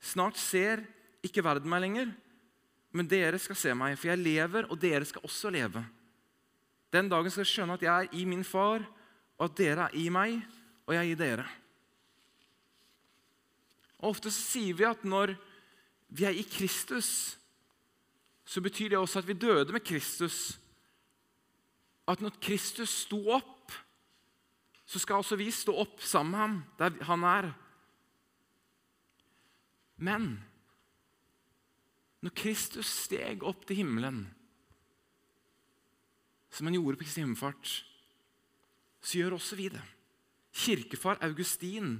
Snart 0.04 0.36
ser 0.36 0.84
ikke 1.24 1.42
verden 1.42 1.70
meg 1.72 1.82
lenger, 1.86 2.12
men 2.94 3.08
dere 3.08 3.40
skal 3.42 3.58
se 3.58 3.72
meg, 3.74 3.96
for 3.98 4.12
jeg 4.12 4.20
lever, 4.20 4.68
og 4.68 4.78
dere 4.82 5.08
skal 5.08 5.24
også 5.26 5.50
leve. 5.56 5.82
Den 6.92 7.08
dagen 7.08 7.32
skal 7.32 7.46
dere 7.46 7.54
skjønne 7.54 7.78
at 7.80 7.88
jeg 7.88 8.04
er 8.04 8.20
i 8.20 8.28
min 8.28 8.44
far, 8.46 8.84
og 9.38 9.48
at 9.48 9.56
dere 9.58 9.88
er 9.88 9.98
i 9.98 10.06
meg, 10.12 10.38
og 10.84 10.94
jeg 10.94 11.00
er 11.00 11.10
i 11.14 11.18
dere. 11.18 11.48
Og 13.98 14.12
Ofte 14.12 14.30
sier 14.34 14.76
vi 14.78 14.86
at 14.86 15.02
når 15.08 15.34
vi 16.12 16.28
er 16.28 16.36
i 16.36 16.46
Kristus, 16.46 17.38
så 18.48 18.62
betyr 18.64 18.88
det 18.88 18.98
også 18.98 19.20
at 19.20 19.28
vi 19.28 19.36
døde 19.36 19.72
med 19.72 19.84
Kristus. 19.84 20.56
At 22.08 22.20
når 22.24 22.38
Kristus 22.40 22.88
sto 23.04 23.20
opp, 23.36 23.72
så 24.88 24.98
skal 24.98 25.20
også 25.20 25.36
vi 25.36 25.50
stå 25.52 25.74
opp 25.76 26.00
sammen 26.00 26.32
med 26.32 26.40
ham 26.40 26.54
der 26.78 27.02
han 27.04 27.24
er. 27.28 27.48
Men 30.00 30.28
når 32.24 32.32
Kristus 32.40 32.88
steg 33.04 33.44
opp 33.44 33.66
til 33.68 33.82
himmelen, 33.82 34.22
som 36.48 36.66
han 36.66 36.78
gjorde 36.78 36.96
på 36.96 37.04
Kristi 37.04 37.20
himmelfart, 37.20 37.72
så 39.04 39.18
gjør 39.18 39.36
også 39.36 39.58
vi 39.58 39.66
det. 39.74 39.82
Kirkefar 40.56 41.20
Augustin 41.20 41.98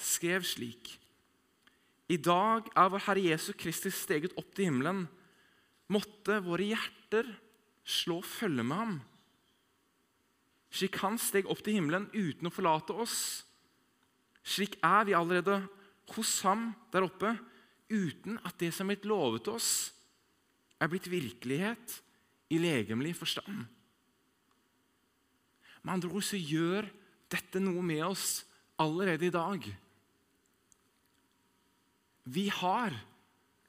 skrev 0.00 0.48
slik.: 0.48 0.94
I 2.08 2.16
dag 2.16 2.72
er 2.72 2.88
vår 2.88 3.04
Herre 3.04 3.26
Jesu 3.28 3.52
Kristus 3.52 4.00
steget 4.00 4.32
opp 4.40 4.48
til 4.56 4.70
himmelen 4.70 5.04
måtte 5.92 6.40
våre 6.44 6.70
hjerter 6.72 7.28
slå 7.84 8.20
følge 8.24 8.64
med 8.64 8.78
ham. 8.78 8.94
Slik 10.74 10.98
han 11.04 11.18
steg 11.20 11.46
opp 11.50 11.60
til 11.62 11.78
himmelen 11.78 12.08
uten 12.14 12.48
å 12.48 12.54
forlate 12.54 12.96
oss. 13.04 13.44
Slik 14.44 14.78
er 14.84 15.04
vi 15.06 15.16
allerede 15.16 15.60
hos 16.14 16.32
ham 16.44 16.72
der 16.92 17.06
oppe, 17.06 17.34
uten 17.88 18.40
at 18.44 18.58
det 18.60 18.72
som 18.74 18.88
er 18.88 18.96
blitt 18.96 19.08
lovet 19.08 19.48
oss, 19.52 19.70
er 20.80 20.90
blitt 20.90 21.06
virkelighet 21.08 22.00
i 22.52 22.58
legemlig 22.60 23.14
forstand. 23.16 23.64
Med 25.84 25.94
andre 25.94 26.10
ord 26.10 26.26
så 26.26 26.40
gjør 26.40 26.88
dette 27.32 27.60
noe 27.62 27.82
med 27.84 28.02
oss 28.06 28.42
allerede 28.80 29.28
i 29.28 29.32
dag. 29.34 29.66
Vi 32.24 32.48
har 32.48 32.94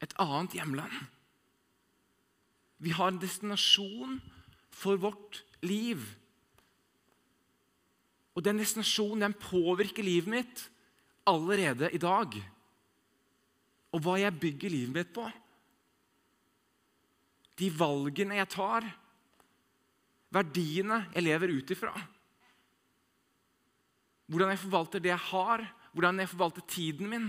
et 0.03 0.15
annet 0.21 0.55
hjemland. 0.55 0.95
Vi 2.85 2.93
har 2.93 3.09
en 3.09 3.21
destinasjon 3.21 4.19
for 4.69 4.99
vårt 5.01 5.41
liv. 5.65 6.03
Og 8.35 8.43
den 8.45 8.59
destinasjonen 8.61 9.25
den 9.25 9.37
påvirker 9.41 10.05
livet 10.05 10.29
mitt 10.29 10.65
allerede 11.25 11.89
i 11.95 12.01
dag. 12.01 12.35
Og 13.95 14.03
hva 14.03 14.19
jeg 14.21 14.37
bygger 14.37 14.73
livet 14.73 14.93
mitt 14.99 15.15
på. 15.15 15.25
De 17.55 17.71
valgene 17.71 18.37
jeg 18.37 18.51
tar. 18.53 18.85
Verdiene 20.35 21.05
jeg 21.15 21.25
lever 21.25 21.55
ut 21.55 21.73
ifra. 21.73 21.95
Hvordan 24.29 24.51
jeg 24.51 24.61
forvalter 24.61 25.01
det 25.01 25.13
jeg 25.13 25.25
har, 25.31 25.65
hvordan 25.95 26.21
jeg 26.21 26.31
forvalter 26.33 26.69
tiden 26.69 27.09
min. 27.09 27.27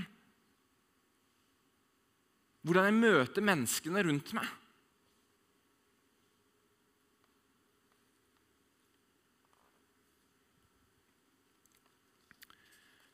Hvordan 2.66 2.90
jeg 2.90 3.00
møter 3.00 3.44
menneskene 3.46 4.04
rundt 4.04 4.36
meg. 4.36 4.48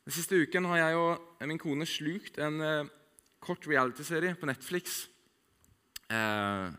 Den 0.03 0.11
siste 0.11 0.35
uken 0.35 0.65
har 0.67 0.81
jeg 0.81 0.99
og 0.99 1.45
min 1.47 1.59
kone 1.61 1.85
slukt 1.87 2.35
en 2.43 2.59
eh, 2.59 2.87
kort 3.43 3.63
realityserie 3.71 4.35
på 4.35 4.49
Netflix 4.49 5.05
eh, 6.11 6.73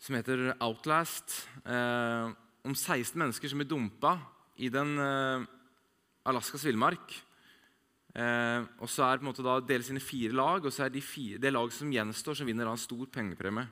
som 0.00 0.16
heter 0.16 0.54
Outlast. 0.64 1.42
Eh, 1.68 2.30
om 2.64 2.72
16 2.72 3.12
mennesker 3.12 3.52
som 3.52 3.60
blir 3.60 3.68
dumpa 3.68 4.14
i 4.56 4.70
den 4.72 4.94
eh, 5.04 5.44
Alaskas 6.32 6.64
villmark. 6.64 7.12
Eh, 8.16 8.64
og 8.80 8.88
så 8.88 9.04
er 9.04 9.20
på 9.20 9.26
en 9.26 9.28
måte 9.28 9.44
da 9.44 9.58
deles 9.60 9.92
inn 9.92 10.00
i 10.00 10.04
fire 10.04 10.32
lag, 10.32 10.64
og 10.64 10.72
så 10.72 10.86
er 10.86 10.94
de 10.94 11.04
fire, 11.04 11.36
det 11.44 11.52
laget 11.52 11.76
som 11.76 11.92
gjenstår, 11.92 12.40
som 12.40 12.48
vinner 12.48 12.64
da 12.64 12.72
en 12.72 12.86
stor 12.88 13.04
pengepremie. 13.12 13.68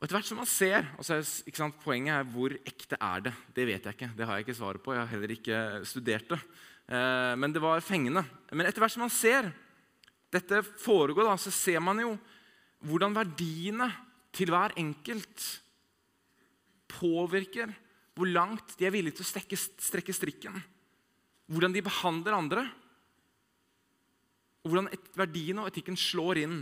Og 0.00 0.06
etter 0.06 0.16
hvert 0.16 0.28
som 0.30 0.38
man 0.40 0.48
ser, 0.48 0.86
og 0.96 1.04
så 1.04 1.18
er 1.18 1.26
ikke 1.44 1.60
sant, 1.60 1.80
Poenget 1.84 2.14
er 2.16 2.28
hvor 2.32 2.54
ekte 2.56 2.96
er 2.96 3.26
det 3.26 3.34
Det 3.52 3.66
vet 3.68 3.84
jeg 3.84 3.96
ikke. 3.98 4.12
Det 4.16 4.24
har 4.24 4.38
jeg 4.38 4.46
ikke 4.46 4.56
svaret 4.56 4.80
på. 4.80 4.94
Jeg 4.96 5.02
har 5.02 5.10
heller 5.12 5.34
ikke 5.34 5.58
studert 5.84 6.30
det. 6.32 6.38
Eh, 6.88 7.34
men 7.36 7.52
det 7.52 7.60
var 7.60 7.84
fengende. 7.84 8.22
Men 8.48 8.64
etter 8.64 8.80
hvert 8.80 8.94
som 8.94 9.04
man 9.04 9.12
ser 9.12 9.50
dette 10.32 10.62
foregå, 10.80 11.20
da, 11.26 11.36
så 11.36 11.52
ser 11.52 11.84
man 11.84 12.00
jo 12.00 12.14
hvordan 12.88 13.12
verdiene 13.12 13.90
til 14.32 14.48
hver 14.54 14.72
enkelt 14.80 15.44
påvirker 16.88 17.74
hvor 18.16 18.32
langt 18.32 18.72
de 18.80 18.88
er 18.88 18.94
villige 18.94 19.18
til 19.18 19.26
å 19.26 19.28
strekke, 19.28 19.58
strekke 19.60 20.16
strikken. 20.16 20.56
Hvordan 21.52 21.76
de 21.76 21.84
behandler 21.84 22.38
andre. 22.38 22.64
Og 24.64 24.72
hvordan 24.72 24.88
verdiene 25.12 25.60
og 25.60 25.68
etikken 25.68 26.00
slår 26.00 26.40
inn. 26.46 26.58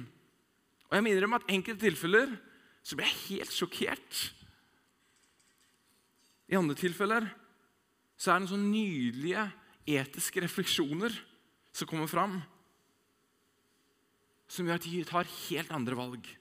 Og 0.91 0.99
jeg 0.99 1.07
minner 1.07 1.31
om 1.31 1.39
at 1.39 1.49
enkelte 1.55 1.87
tilfeller 1.87 2.35
så 2.89 2.97
ble 2.97 3.05
jeg 3.05 3.21
helt 3.27 3.53
sjokkert. 3.53 4.21
I 6.49 6.57
andre 6.57 6.77
tilfeller 6.79 7.27
så 8.17 8.33
er 8.33 8.41
det 8.41 8.49
sånne 8.49 8.73
nydelige 8.73 9.45
etiske 9.99 10.41
refleksjoner 10.41 11.13
som 11.77 11.89
kommer 11.91 12.09
fram, 12.09 12.39
som 14.49 14.65
gjør 14.65 14.81
at 14.81 14.89
de 14.89 15.05
tar 15.05 15.29
helt 15.29 15.75
andre 15.77 15.99
valg. 15.99 16.33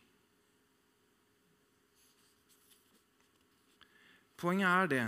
Poenget 4.39 4.71
er 4.71 4.91
det 4.95 5.05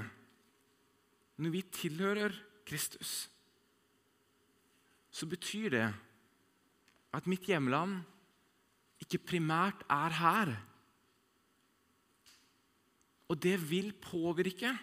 når 1.39 1.55
vi 1.55 1.65
tilhører 1.71 2.35
Kristus, 2.67 3.29
så 5.09 5.25
betyr 5.29 5.71
det 5.71 5.87
at 7.15 7.27
mitt 7.31 7.47
hjemland 7.47 8.01
ikke 8.99 9.21
primært 9.31 9.87
er 9.87 10.19
her. 10.19 10.51
Og 13.29 13.37
det 13.41 13.55
vil 13.69 13.93
påvirke 14.01 14.73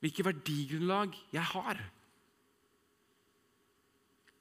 hvilket 0.00 0.26
verdigrunnlag 0.26 1.14
jeg 1.32 1.44
har. 1.52 1.80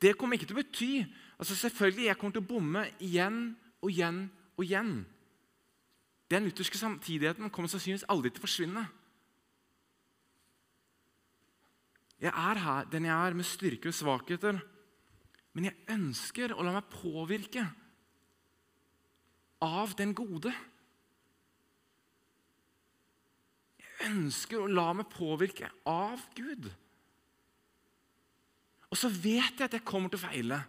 Det 0.02 0.16
kommer 0.18 0.38
ikke 0.38 0.48
til 0.48 0.56
å 0.56 0.62
bety 0.62 0.94
altså 1.40 1.56
Selvfølgelig 1.56 2.06
jeg 2.08 2.18
kommer 2.20 2.36
til 2.36 2.44
å 2.44 2.50
bomme 2.50 2.84
igjen 3.04 3.40
og 3.80 3.92
igjen 3.92 4.22
og 4.58 4.64
igjen. 4.66 4.94
Den 6.30 6.46
lutherske 6.46 6.78
samtidigheten 6.78 7.50
kommer 7.50 7.72
sannsynligvis 7.72 8.08
aldri 8.12 8.32
til 8.32 8.42
å 8.42 8.46
forsvinne. 8.46 8.84
Jeg 12.20 12.34
er 12.36 12.60
her, 12.60 12.90
den 12.92 13.08
jeg 13.08 13.16
er, 13.16 13.38
med 13.38 13.48
styrker 13.48 13.94
og 13.94 13.96
svakheter. 13.96 14.60
Men 15.56 15.70
jeg 15.70 15.80
ønsker 15.96 16.54
å 16.54 16.66
la 16.66 16.76
meg 16.76 16.92
påvirke 16.92 17.64
av 19.64 19.96
den 20.00 20.12
gode. 20.16 20.52
Jeg 23.80 23.89
ønsker 24.08 24.62
å 24.62 24.72
la 24.72 24.92
meg 24.96 25.10
påvirke 25.12 25.70
av 25.90 26.22
Gud. 26.38 26.70
Og 28.90 28.98
så 28.98 29.10
vet 29.12 29.54
jeg 29.54 29.68
at 29.68 29.76
jeg 29.78 29.86
kommer 29.86 30.12
til 30.12 30.22
å 30.22 30.26
feile. 30.26 30.60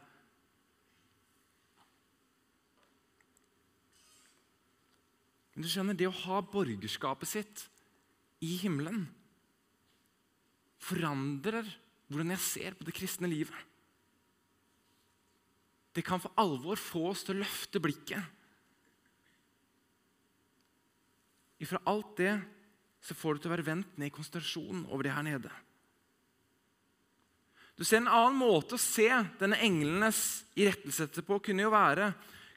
Men 5.54 5.64
du 5.64 5.70
skjønner, 5.70 5.96
det 5.96 6.08
å 6.08 6.18
ha 6.24 6.40
borgerskapet 6.44 7.28
sitt 7.28 7.64
i 8.44 8.54
himmelen 8.62 9.06
forandrer 10.80 11.66
hvordan 12.08 12.32
jeg 12.34 12.44
ser 12.44 12.76
på 12.78 12.86
det 12.88 12.94
kristne 12.96 13.28
livet. 13.30 13.66
Det 15.94 16.04
kan 16.06 16.22
for 16.22 16.32
alvor 16.40 16.78
få 16.80 17.08
oss 17.10 17.24
til 17.26 17.36
å 17.36 17.42
løfte 17.42 17.82
blikket. 17.82 18.22
Ifra 21.60 21.82
alt 21.90 22.14
det 22.16 22.32
så 23.00 23.16
får 23.16 23.36
du 23.36 23.42
til 23.42 23.50
å 23.50 23.54
være 23.54 23.66
vendt 23.66 23.98
ned 23.98 24.10
i 24.10 24.14
konsentrasjon 24.14 24.86
over 24.90 25.06
det 25.06 25.14
her 25.14 25.24
nede. 25.26 25.50
Du 27.80 27.84
ser 27.88 28.02
En 28.02 28.10
annen 28.12 28.36
måte 28.36 28.76
å 28.76 28.80
se 28.82 29.08
denne 29.40 29.56
englenes 29.64 30.44
irettesette 30.52 31.24
på 31.24 31.38
kunne 31.40 31.64
jo 31.64 31.72
være 31.72 32.10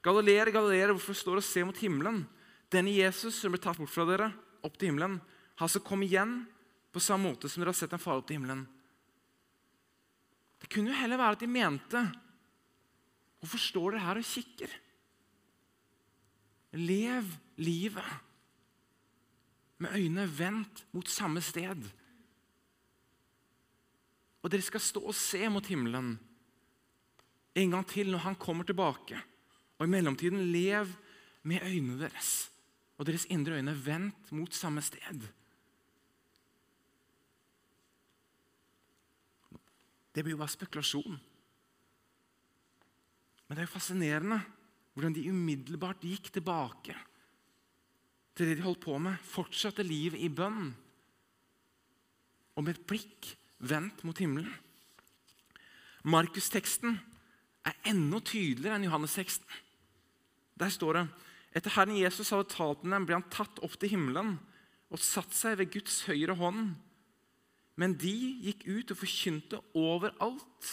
Galileer, 0.03 0.51
Galileer, 0.51 0.91
hvorfor 0.91 1.15
står 1.15 1.39
du 1.39 1.39
og 1.39 1.47
ser 1.47 1.63
mot 1.63 1.77
himmelen? 1.79 2.25
Denne 2.67 2.91
Jesus 2.91 3.37
som 3.39 3.53
ble 3.53 3.61
tatt 3.63 3.79
bort 3.79 3.93
fra 3.93 4.03
dere, 4.09 4.33
opp 4.67 4.75
til 4.75 4.89
himmelen, 4.91 5.15
har 5.55 5.63
altså 5.69 5.79
kommet 5.79 6.09
igjen 6.11 6.41
på 6.91 6.99
samme 6.99 7.29
måte 7.29 7.47
som 7.47 7.61
dere 7.61 7.71
har 7.71 7.77
sett 7.77 7.95
en 7.95 8.01
far 8.03 8.19
opp 8.19 8.27
til 8.27 8.35
himmelen. 8.35 8.65
Det 10.59 10.67
kunne 10.71 10.91
jo 10.91 10.99
heller 10.99 11.21
være 11.21 11.37
at 11.37 11.45
de 11.45 11.51
mente 11.51 12.03
Hvorfor 13.43 13.59
står 13.59 13.91
dere 13.91 14.05
her 14.05 14.19
og 14.21 14.27
kikker? 14.27 14.75
Lev 16.79 17.31
livet 17.59 18.32
med 19.83 19.95
øynene 19.97 20.25
vendt 20.39 20.85
mot 20.95 21.09
samme 21.09 21.41
sted. 21.43 21.89
Og 24.43 24.51
dere 24.51 24.65
skal 24.65 24.83
stå 24.83 25.03
og 25.11 25.15
se 25.15 25.47
mot 25.51 25.67
himmelen 25.67 26.15
en 27.55 27.75
gang 27.75 27.85
til 27.87 28.11
når 28.11 28.25
han 28.25 28.39
kommer 28.39 28.65
tilbake. 28.67 29.19
Og 29.77 29.85
i 29.85 29.91
mellomtiden 29.91 30.51
lev 30.51 30.89
med 31.43 31.63
øynene 31.63 31.99
deres 32.01 32.49
og 32.97 33.07
deres 33.07 33.25
indre 33.29 33.57
øyne 33.59 33.75
vendt 33.85 34.31
mot 34.31 34.53
samme 34.53 34.81
sted. 34.81 35.27
Det 40.13 40.21
blir 40.21 40.35
jo 40.35 40.41
bare 40.43 40.53
spekulasjon. 40.53 41.15
Men 43.47 43.55
det 43.55 43.63
er 43.63 43.67
jo 43.67 43.73
fascinerende 43.73 44.39
hvordan 44.93 45.15
de 45.15 45.29
umiddelbart 45.29 46.05
gikk 46.05 46.29
tilbake 46.35 46.95
til 48.33 48.49
det 48.49 48.57
de 48.57 48.65
holdt 48.65 48.83
på 48.83 48.97
med. 49.01 49.19
Fortsatte 49.29 49.85
livet 49.85 50.21
i 50.21 50.29
bønn. 50.29 50.71
Og 52.57 52.65
med 52.65 52.75
et 52.75 52.85
blikk 52.89 53.33
vendt 53.63 54.03
mot 54.05 54.17
himmelen. 54.19 54.51
Markusteksten 56.03 56.97
er 57.63 57.77
enda 57.87 58.19
tydeligere 58.19 58.75
enn 58.75 58.89
Johannes-teksten. 58.89 59.47
Der 60.59 60.71
står 60.73 60.99
det 60.99 61.05
etter 61.53 61.73
Herren 61.75 61.99
Jesus 61.99 62.31
hadde 62.33 62.49
talt 62.49 62.81
med 62.83 62.95
dem, 62.97 63.05
ble 63.07 63.19
han 63.19 63.29
tatt 63.31 63.61
opp 63.63 63.77
til 63.77 63.93
himmelen 63.93 64.35
og 64.93 65.01
satt 65.01 65.33
seg 65.37 65.59
ved 65.59 65.71
Guds 65.73 66.01
høyre 66.09 66.35
hånd. 66.37 66.73
Men 67.77 67.95
de 67.97 68.13
gikk 68.45 68.65
ut 68.67 68.93
og 68.93 68.99
forkynte 68.99 69.59
overalt. 69.77 70.71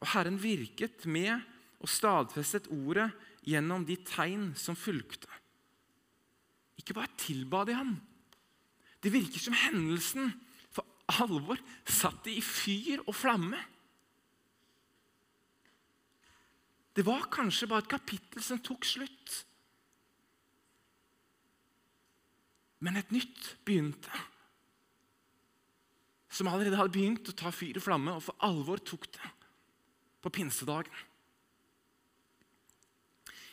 Og 0.00 0.10
Herren 0.12 0.38
virket 0.40 1.08
med 1.08 1.40
og 1.80 1.90
stadfestet 1.92 2.68
ordet 2.72 3.08
gjennom 3.46 3.84
de 3.88 3.98
tegn 4.04 4.50
som 4.58 4.76
fulgte. 4.78 5.28
Ikke 6.86 7.00
bare 7.00 7.18
tilba 7.18 7.64
de 7.66 7.74
ham. 7.74 7.96
Det 9.02 9.10
virker 9.10 9.42
som 9.42 9.56
hendelsen 9.58 10.28
for 10.70 10.86
alvor 11.18 11.58
satt 11.82 12.20
de 12.28 12.36
i 12.38 12.44
fyr 12.44 13.02
og 13.08 13.16
flamme. 13.18 13.58
Det 16.94 17.02
var 17.04 17.26
kanskje 17.34 17.66
bare 17.66 17.82
et 17.82 17.90
kapittel 17.90 18.44
som 18.46 18.62
tok 18.62 18.86
slutt. 18.86 19.34
Men 22.86 23.02
et 23.02 23.10
nytt 23.10 23.56
begynte 23.66 24.22
som 26.30 26.46
allerede 26.52 26.78
hadde 26.78 26.94
begynt 26.94 27.26
å 27.32 27.34
ta 27.34 27.50
fyr 27.50 27.80
og 27.80 27.82
flamme, 27.82 28.14
og 28.14 28.22
for 28.28 28.46
alvor 28.46 28.78
tok 28.84 29.08
det 29.10 29.30
på 30.22 30.30
pinsedagen. 30.38 30.92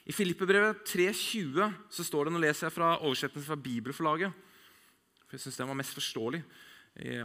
I 0.03 0.11
Filippebrevet 0.11 0.83
3,20 0.83 1.69
så 1.93 2.03
står 2.03 2.27
det, 2.27 2.33
nå 2.35 2.41
leser 2.43 2.67
jeg 2.67 2.75
fra 2.75 2.97
oversettelsen 2.99 3.47
fra 3.47 3.59
Bibelforlaget, 3.59 4.33
for 5.23 5.37
jeg 5.37 5.45
syns 5.45 5.59
den 5.61 5.69
var 5.71 5.79
mest 5.79 5.95
forståelig. 5.95 6.43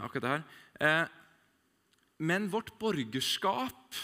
akkurat 0.01 0.23
det 0.23 0.29
her. 0.29 0.43
Eh, 0.79 1.07
men 2.19 2.47
vårt 2.51 2.71
borgerskap 2.79 3.95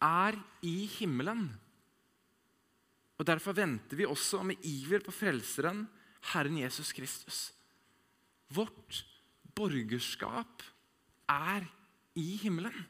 er 0.00 0.38
i 0.62 0.86
himmelen. 0.86 1.50
Og 3.18 3.26
Derfor 3.26 3.52
venter 3.52 3.96
vi 3.96 4.06
også 4.06 4.42
med 4.42 4.56
iver 4.64 5.02
på 5.04 5.12
Frelseren, 5.12 5.84
Herren 6.32 6.56
Jesus 6.58 6.92
Kristus. 6.92 7.52
Vårt 8.48 9.04
borgerskap 9.54 10.62
er 11.28 11.66
i 12.14 12.36
himmelen. 12.40 12.86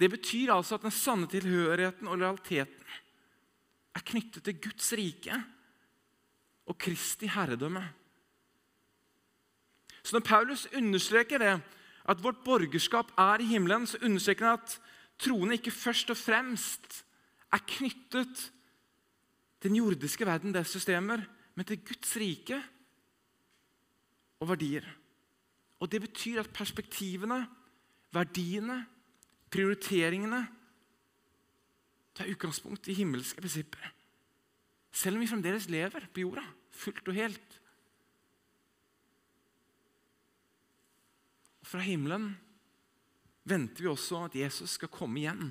Det 0.00 0.10
betyr 0.10 0.52
altså 0.52 0.74
at 0.74 0.86
den 0.86 0.94
sanne 0.94 1.28
tilhørigheten 1.30 2.08
og 2.10 2.18
lojaliteten 2.18 2.94
er 3.94 4.02
knyttet 4.02 4.42
til 4.42 4.58
Guds 4.58 4.92
rike 4.98 5.36
og 6.66 6.78
Kristi 6.78 7.28
herredømme. 7.30 7.84
Så 10.02 10.16
når 10.16 10.24
Paulus 10.26 10.66
understreker 10.76 11.38
det, 11.38 11.54
at 12.04 12.22
vårt 12.22 12.42
borgerskap 12.44 13.12
er 13.18 13.40
i 13.40 13.46
himmelen, 13.48 13.86
så 13.86 13.98
understreker 14.02 14.46
han 14.46 14.58
at 14.58 14.80
troende 15.18 15.56
ikke 15.56 15.70
først 15.70 16.10
og 16.10 16.16
fremst 16.16 17.04
er 17.52 17.62
knyttet 17.66 18.50
til 19.60 19.70
den 19.70 19.76
jordiske 19.76 20.26
verden, 20.26 20.52
det 20.54 20.66
systemer, 20.66 21.22
men 21.54 21.64
til 21.64 21.80
Guds 21.86 22.16
rike 22.16 22.58
og 24.40 24.48
verdier. 24.48 24.84
Og 25.80 25.92
Det 25.92 26.00
betyr 26.00 26.40
at 26.40 26.52
perspektivene, 26.52 27.46
verdiene, 28.12 28.86
prioriteringene 29.54 30.40
tar 32.14 32.30
utgangspunkt 32.30 32.88
i 32.90 32.96
himmelske 32.98 33.42
prinsipper. 33.42 33.92
Selv 34.94 35.18
om 35.18 35.24
vi 35.24 35.30
fremdeles 35.30 35.68
lever 35.70 36.06
på 36.14 36.22
jorda, 36.24 36.44
fullt 36.74 37.10
og 37.10 37.18
helt. 37.18 37.58
Fra 41.64 41.82
himmelen 41.82 42.32
venter 43.48 43.84
vi 43.84 43.90
også 43.90 44.26
at 44.28 44.38
Jesus 44.38 44.76
skal 44.78 44.92
komme 44.92 45.22
igjen. 45.22 45.50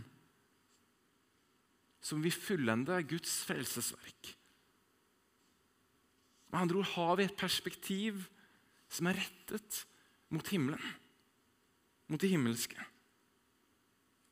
Som 2.03 2.23
vi 2.23 2.31
fullende 2.31 2.99
Guds 3.07 3.41
frelsesverk. 3.47 4.33
Med 6.51 6.59
andre 6.61 6.83
ord 6.83 6.91
har 6.93 7.15
vi 7.17 7.27
et 7.27 7.37
perspektiv 7.39 8.25
som 8.93 9.07
er 9.09 9.17
rettet 9.17 9.83
mot 10.33 10.47
himmelen, 10.53 10.83
mot 12.07 12.21
det 12.21 12.29
himmelske. 12.29 12.77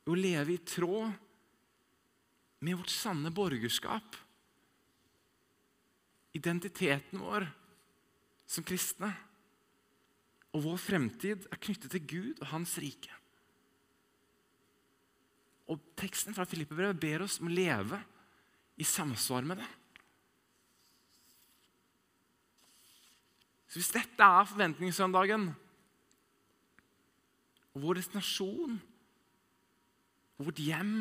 Å 0.09 0.17
leve 0.17 0.55
i 0.55 0.61
tråd 0.65 1.11
med 2.61 2.77
vårt 2.77 2.93
sanne 2.93 3.31
borgerskap. 3.33 4.15
Identiteten 6.37 7.21
vår 7.21 7.47
som 8.49 8.65
kristne 8.67 9.11
og 10.51 10.65
vår 10.65 10.79
fremtid 10.81 11.45
er 11.47 11.61
knyttet 11.61 11.93
til 11.93 12.07
Gud 12.07 12.41
og 12.41 12.49
Hans 12.51 12.75
rike. 12.81 13.13
Og 15.71 15.79
Teksten 15.99 16.35
fra 16.35 16.45
Filippebrevet 16.49 16.99
ber 16.99 17.23
oss 17.23 17.39
om 17.39 17.47
å 17.47 17.53
leve 17.53 18.01
i 18.81 18.87
samsvar 18.87 19.45
med 19.47 19.61
det. 19.61 19.69
Så 23.71 23.79
Hvis 23.79 23.93
dette 23.95 24.25
er 24.25 24.49
forventningssøndagen, 24.49 25.45
og 27.71 27.85
vår 27.85 28.01
destinasjon, 28.01 28.81
og 30.41 30.47
vårt 30.47 30.59
hjem 30.65 30.95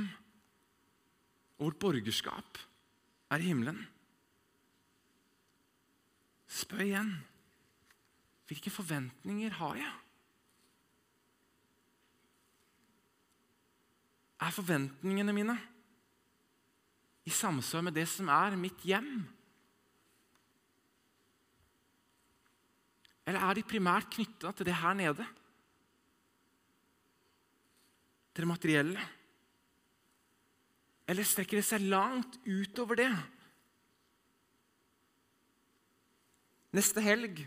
og 1.57 1.63
vårt 1.65 1.81
borgerskap 1.81 2.59
er 3.33 3.41
i 3.41 3.49
himmelen 3.49 3.81
Spør 6.51 6.83
igjen 6.85 7.15
hvilke 8.51 8.73
forventninger 8.75 9.53
har 9.55 9.77
jeg? 9.79 9.91
Er 14.43 14.57
forventningene 14.57 15.33
mine 15.37 15.55
i 17.23 17.31
samsvar 17.31 17.85
med 17.87 17.95
det 17.95 18.09
som 18.11 18.33
er 18.35 18.59
mitt 18.59 18.83
hjem? 18.83 19.13
Eller 23.23 23.47
er 23.47 23.61
de 23.61 23.69
primært 23.71 24.11
knytta 24.11 24.51
til 24.51 24.67
det 24.67 24.81
her 24.83 24.99
nede? 24.99 25.29
til 28.41 28.47
det 28.47 28.49
materielle? 28.49 29.09
Eller 31.11 31.27
strekker 31.27 31.59
det 31.59 31.67
seg 31.67 31.83
langt 31.91 32.39
utover 32.47 33.01
det? 33.01 33.11
Neste 36.77 37.03
helg 37.03 37.43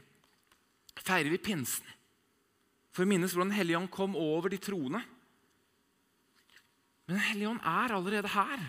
feirer 1.00 1.32
vi 1.32 1.40
pinsen 1.42 1.88
for 2.94 3.06
å 3.06 3.10
minnes 3.10 3.34
hvordan 3.34 3.56
Helligånd 3.56 3.90
kom 3.94 4.18
over 4.20 4.52
de 4.54 4.60
troende. 4.62 5.00
Men 7.08 7.16
Den 7.18 7.26
hellige 7.30 7.50
ånd 7.50 7.64
er 7.68 7.96
allerede 7.96 8.32
her. 8.36 8.68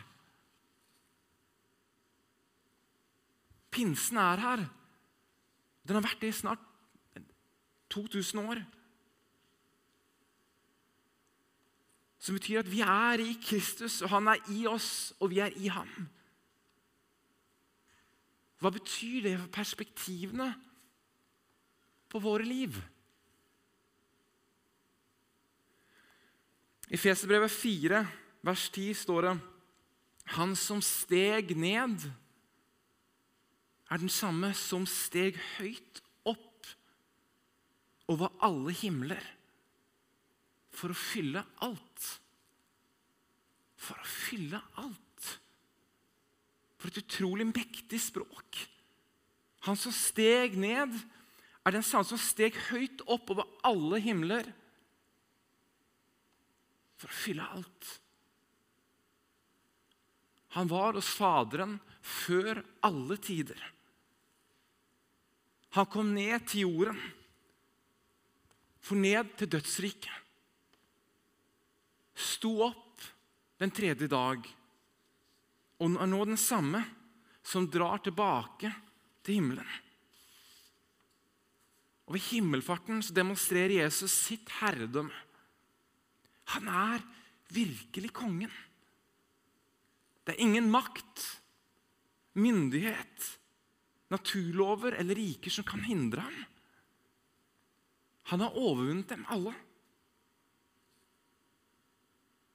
Pinsen 3.75 4.19
er 4.23 4.41
her. 4.41 4.65
Den 5.85 5.99
har 5.99 6.07
vært 6.07 6.23
det 6.23 6.31
i 6.31 6.39
snart 6.39 6.63
2000 7.93 8.41
år. 8.47 8.63
Som 12.25 12.39
betyr 12.39 12.63
at 12.63 12.71
vi 12.73 12.81
er 12.81 13.21
i 13.21 13.35
Kristus, 13.37 13.99
og 14.01 14.09
han 14.15 14.31
er 14.33 14.41
i 14.49 14.63
oss, 14.67 15.13
og 15.21 15.29
vi 15.35 15.43
er 15.45 15.53
i 15.61 15.69
ham. 15.69 15.91
Hva 18.65 18.71
betyr 18.73 19.27
det 19.27 19.35
for 19.43 19.53
perspektivene 19.53 20.47
på 22.09 22.23
våre 22.25 22.47
liv? 22.49 22.79
I 26.89 26.97
Feserbrevet 26.97 27.53
4, 27.53 28.01
vers 28.45 28.67
10 28.73 28.97
står 29.05 29.29
det 29.29 29.37
Han 30.39 30.57
som 30.57 30.81
steg 30.81 31.53
ned, 31.57 32.09
er 33.91 34.01
den 34.01 34.09
samme 34.09 34.55
som 34.57 34.89
steg 34.89 35.37
høyt 35.59 36.01
opp 36.25 36.73
over 38.09 38.33
alle 38.41 38.73
himler 38.73 39.35
for 40.75 40.93
å 40.93 40.99
fylle 40.99 41.43
alt. 41.65 42.07
For 43.79 43.99
å 44.01 44.09
fylle 44.09 44.61
alt. 44.83 45.31
For 46.79 46.91
et 46.91 47.03
utrolig 47.05 47.47
mektig 47.49 48.01
språk. 48.03 48.61
Han 49.65 49.79
som 49.81 49.95
steg 49.95 50.59
ned, 50.61 50.93
er 51.65 51.73
den 51.73 51.85
samme 51.87 52.05
som 52.05 52.21
steg 52.21 52.57
høyt 52.69 53.01
opp 53.09 53.31
over 53.33 53.49
alle 53.65 54.01
himler 54.05 54.51
for 57.01 57.09
å 57.09 57.21
fylle 57.23 57.47
alt. 57.57 57.93
Han 60.55 60.69
var 60.71 60.95
hos 60.95 61.09
Faderen 61.17 61.79
før 62.05 62.61
alle 62.85 63.17
tider. 63.19 63.59
Han 65.75 65.89
kom 65.91 66.13
ned 66.15 66.45
til 66.47 66.69
jorden, 66.69 67.01
for 68.85 69.01
ned 69.01 69.33
til 69.41 69.49
dødsriket 69.57 70.24
sto 72.15 72.57
opp 72.67 73.03
den 73.61 73.73
tredje 73.75 74.09
dag 74.11 74.45
og 75.83 75.97
er 75.99 76.11
nå 76.11 76.21
den 76.29 76.41
samme 76.41 76.81
som 77.45 77.67
drar 77.69 78.01
tilbake 78.05 78.71
til 79.25 79.41
himmelen. 79.41 79.69
Og 82.05 82.17
Ved 82.17 82.27
himmelfarten 82.31 83.01
demonstrerer 83.17 83.81
Jesus 83.83 84.13
sitt 84.13 84.51
herredømme. 84.61 85.15
Han 86.53 86.69
er 86.69 87.05
virkelig 87.55 88.13
kongen. 88.13 88.53
Det 90.25 90.35
er 90.35 90.45
ingen 90.45 90.71
makt, 90.73 91.25
myndighet, 92.37 93.31
naturlover 94.13 94.97
eller 95.01 95.17
riker 95.17 95.53
som 95.53 95.67
kan 95.69 95.85
hindre 95.85 96.25
ham. 96.25 96.43
Han 98.33 98.41
har 98.41 98.57
overvunnet 98.57 99.09
dem 99.09 99.25
alle. 99.33 99.53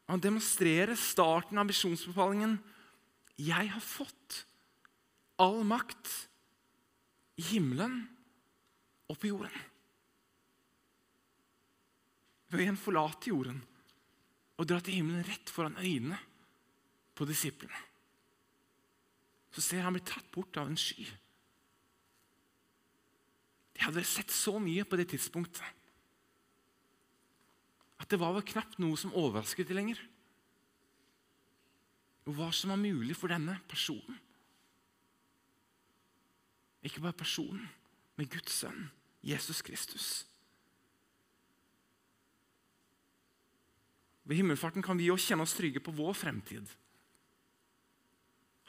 Han 0.10 0.22
demonstrerer 0.22 0.98
starten 0.98 1.60
av 1.62 1.68
misjonsbefalingen. 1.70 2.58
Jeg 3.38 3.70
har 3.70 3.84
fått 3.84 4.44
all 5.40 5.62
makt 5.68 6.10
i 7.40 7.46
himmelen 7.54 8.02
og 9.10 9.20
på 9.22 9.30
jorden. 9.30 9.68
Ved 12.50 12.72
å 12.74 12.80
forlate 12.82 13.30
jorden 13.30 13.62
og 14.60 14.68
dra 14.68 14.80
til 14.82 14.98
himmelen 14.98 15.24
rett 15.28 15.54
foran 15.54 15.78
øynene 15.78 16.18
på 17.16 17.28
disiplene. 17.30 17.86
Så 19.54 19.62
ser 19.62 19.86
han 19.86 19.94
bli 19.94 20.02
tatt 20.06 20.26
bort 20.34 20.58
av 20.58 20.72
en 20.72 20.80
sky. 20.80 21.06
De 23.78 23.86
hadde 23.86 24.04
sett 24.10 24.34
så 24.34 24.58
mye 24.60 24.84
på 24.90 24.98
det 25.00 25.12
tidspunktet 25.14 25.79
at 28.00 28.08
det 28.12 28.20
var 28.22 28.34
vel 28.36 28.48
knapt 28.48 28.80
noe 28.80 28.98
som 29.00 29.14
overrasket 29.18 29.68
dem 29.70 29.80
lenger. 29.82 30.00
Og 32.30 32.36
hva 32.38 32.50
som 32.56 32.72
var 32.72 32.80
mulig 32.80 33.18
for 33.18 33.32
denne 33.32 33.58
personen. 33.70 34.18
Ikke 36.86 37.04
bare 37.04 37.18
personen, 37.20 37.66
men 38.16 38.30
Guds 38.32 38.56
sønn, 38.62 38.88
Jesus 39.26 39.60
Kristus. 39.66 40.10
Ved 44.30 44.40
himmelfarten 44.40 44.86
kan 44.86 45.00
vi 45.00 45.10
òg 45.12 45.20
kjenne 45.20 45.44
oss 45.44 45.58
trygge 45.58 45.82
på 45.84 45.92
vår 45.98 46.14
fremtid. 46.16 46.70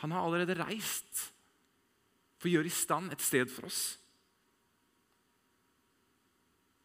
Han 0.00 0.14
har 0.16 0.24
allerede 0.24 0.56
reist 0.58 1.26
for 2.40 2.48
å 2.48 2.54
gjøre 2.54 2.70
i 2.70 2.74
stand 2.74 3.12
et 3.12 3.22
sted 3.22 3.50
for 3.52 3.68
oss. 3.68 3.82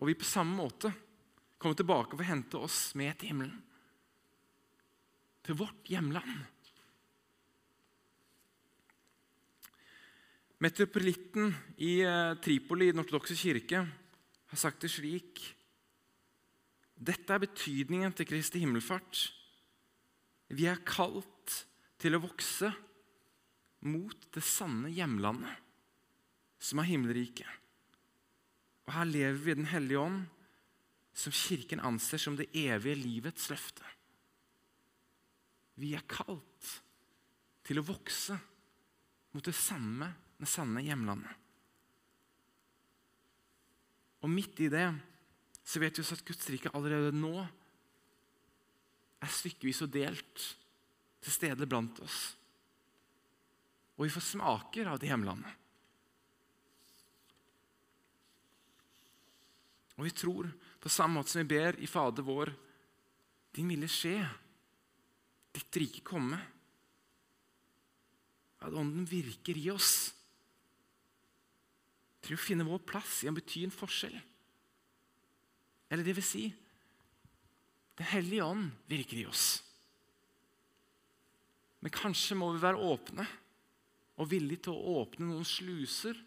Og 0.04 0.12
vi 0.12 0.18
på 0.20 0.28
samme 0.28 0.60
måte 0.60 0.92
komme 1.66 1.78
tilbake 1.78 2.14
og 2.14 2.22
får 2.22 2.30
hente 2.30 2.60
oss 2.62 2.80
med 3.00 3.18
til 3.18 3.32
himmelen. 3.32 3.58
Til 5.46 5.58
vårt 5.58 5.90
hjemland. 5.90 6.44
Metropolitten 10.62 11.52
i 11.84 11.98
eh, 12.06 12.38
Tripoli, 12.42 12.92
den 12.92 13.02
ortodokse 13.02 13.36
kirke, 13.38 13.82
har 13.82 14.62
sagt 14.62 14.86
det 14.86 14.94
slik 14.94 15.42
Dette 16.96 17.34
er 17.34 17.42
betydningen 17.44 18.14
til 18.16 18.30
Kristi 18.30 18.62
himmelfart. 18.62 19.26
Vi 20.56 20.70
er 20.70 20.86
kalt 20.88 21.58
til 22.00 22.16
å 22.16 22.22
vokse 22.24 22.70
mot 23.90 24.30
det 24.34 24.46
sanne 24.46 24.94
hjemlandet, 24.96 25.52
som 26.62 26.80
er 26.80 26.88
himmelriket. 26.94 27.50
Og 28.88 28.96
her 28.96 29.10
lever 29.10 29.42
vi 29.42 29.52
i 29.52 29.60
Den 29.60 29.70
hellige 29.74 30.06
ånd 30.06 30.24
som 31.16 31.32
Kirken 31.32 31.80
anser 31.80 32.20
som 32.20 32.36
det 32.36 32.50
evige 32.52 33.00
livets 33.00 33.48
løfte. 33.50 33.86
Vi 35.80 35.94
er 35.96 36.04
kalt 36.08 36.72
til 37.66 37.80
å 37.80 37.86
vokse 37.88 38.36
mot 39.36 39.44
det 39.44 39.56
samme, 39.56 40.12
det 40.40 40.48
sanne 40.52 40.84
hjemlandet. 40.84 41.42
Og 44.24 44.32
midt 44.32 44.60
i 44.66 44.72
det 44.72 44.88
så 45.66 45.82
vet 45.82 45.98
vi 45.98 46.04
også 46.04 46.20
at 46.20 46.26
Guds 46.28 46.48
rike 46.52 46.72
allerede 46.78 47.12
nå 47.16 47.34
er 49.26 49.32
stykkevis 49.34 49.84
og 49.86 49.94
delt 49.94 50.48
til 51.26 51.34
stede 51.34 51.68
blant 51.70 52.00
oss. 52.06 52.20
Og 53.96 54.06
vi 54.06 54.14
får 54.14 54.28
smaker 54.34 54.92
av 54.92 55.00
det 55.00 55.10
hjemlandet. 55.10 55.62
Og 59.96 60.04
vi 60.04 60.12
tror 60.12 60.50
på 60.86 60.92
samme 60.94 61.18
måte 61.18 61.34
som 61.34 61.42
vi 61.42 61.56
ber 61.56 61.80
i 61.82 61.88
Fader 61.90 62.22
vår, 62.22 62.52
din 63.58 63.72
ville 63.72 63.88
skje, 63.90 64.20
ditt 65.56 65.78
rike 65.82 66.04
komme. 66.06 66.38
At 68.62 68.70
Ånden 68.70 69.08
virker 69.10 69.58
i 69.58 69.72
oss 69.74 70.12
til 72.22 72.36
å 72.38 72.42
finne 72.42 72.68
vår 72.68 72.84
plass 72.86 73.24
i 73.24 73.30
å 73.32 73.34
bety 73.34 73.64
en 73.66 73.74
forskjell. 73.74 74.14
Eller 75.90 76.06
det 76.06 76.16
vil 76.18 76.26
si 76.26 76.46
Den 77.96 78.10
hellige 78.12 78.44
ånd 78.44 78.74
virker 78.92 79.22
i 79.22 79.26
oss. 79.30 79.46
Men 81.80 81.94
kanskje 81.96 82.36
må 82.36 82.50
vi 82.52 82.60
være 82.60 82.90
åpne 82.92 83.26
og 84.20 84.28
villige 84.28 84.68
til 84.68 84.76
å 84.76 85.00
åpne 85.00 85.30
noen 85.30 85.48
sluser 85.48 86.20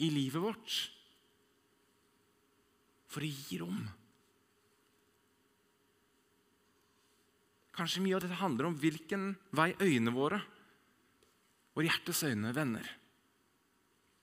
i 0.00 0.08
livet 0.08 0.40
vårt 0.40 0.78
for 3.12 3.24
å 3.24 3.28
gi 3.28 3.58
rom. 3.60 3.82
Kanskje 7.76 8.02
mye 8.04 8.16
av 8.16 8.24
dette 8.24 8.40
handler 8.40 8.68
om 8.68 8.78
hvilken 8.80 9.30
vei 9.56 9.70
øynene 9.80 10.12
våre 10.12 10.40
og 11.72 11.86
hjertes 11.86 12.24
øyne 12.28 12.52
vender. 12.56 12.88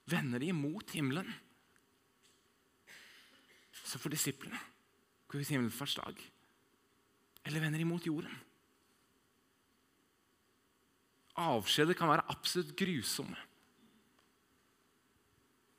Vender 0.10 0.42
de 0.42 0.52
mot 0.54 0.94
himmelen? 0.94 1.30
Så 3.74 3.98
for 4.02 4.14
disiplene 4.14 4.58
ut 5.30 5.50
himmelfartsdag. 5.50 6.18
Eller 7.46 7.62
vender 7.62 7.82
de 7.82 7.88
mot 7.90 8.06
jorden? 8.06 8.34
Avskjeder 11.40 11.96
kan 11.96 12.10
være 12.12 12.26
absolutt 12.34 12.74
grusomme. 12.78 13.38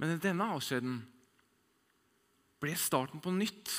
Men 0.00 0.14
i 0.14 0.22
denne 0.22 0.46
avskjeden 0.54 1.00
ble 2.60 2.74
starten 2.78 3.22
på 3.22 3.32
nytt. 3.34 3.70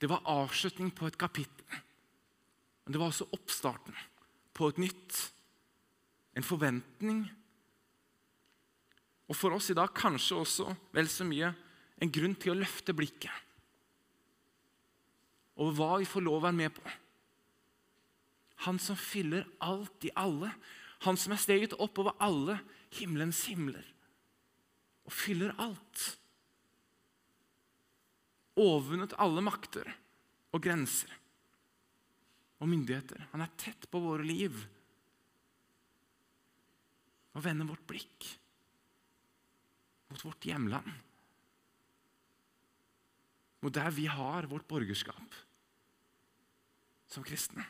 Det 0.00 0.08
var 0.10 0.24
avslutning 0.28 0.90
på 0.96 1.08
et 1.08 1.18
kapittel. 1.20 1.82
Men 2.84 2.94
det 2.94 3.00
var 3.00 3.12
også 3.12 3.28
oppstarten 3.36 3.96
på 4.56 4.70
et 4.70 4.80
nytt. 4.82 5.18
En 6.36 6.46
forventning. 6.46 7.24
Og 9.30 9.36
for 9.38 9.54
oss 9.54 9.70
i 9.70 9.76
dag 9.78 9.92
kanskje 9.94 10.40
også 10.40 10.72
vel 10.96 11.10
så 11.10 11.26
mye 11.28 11.52
en 12.00 12.12
grunn 12.12 12.34
til 12.40 12.54
å 12.54 12.60
løfte 12.62 12.96
blikket 12.96 13.46
over 15.60 15.74
hva 15.76 15.98
vi 16.00 16.08
får 16.08 16.24
lov 16.24 16.38
å 16.38 16.44
være 16.46 16.56
med 16.56 16.72
på. 16.72 16.92
Han 18.64 18.78
som 18.80 18.96
fyller 18.96 19.44
alt 19.60 20.06
i 20.08 20.12
alle. 20.16 20.48
Han 21.04 21.18
som 21.20 21.34
er 21.34 21.40
steget 21.40 21.76
opp 21.76 21.98
over 22.00 22.16
alle 22.20 22.56
himmelens 22.96 23.42
himler 23.48 23.84
og 25.04 25.12
fyller 25.12 25.52
alt. 25.60 26.06
Overvunnet 28.60 29.16
alle 29.22 29.42
makter 29.44 29.88
og 30.52 30.62
grenser 30.62 31.12
og 32.60 32.68
myndigheter. 32.68 33.24
Han 33.32 33.44
er 33.44 33.56
tett 33.60 33.88
på 33.90 34.02
våre 34.02 34.26
liv 34.26 34.56
og 37.30 37.44
vender 37.44 37.68
vårt 37.68 37.86
blikk 37.88 38.26
mot 40.10 40.24
vårt 40.26 40.48
hjemland. 40.50 40.90
Mot 43.60 43.74
der 43.76 43.92
vi 43.94 44.08
har 44.10 44.48
vårt 44.50 44.68
borgerskap 44.68 45.38
som 47.10 47.24
kristne. 47.26 47.64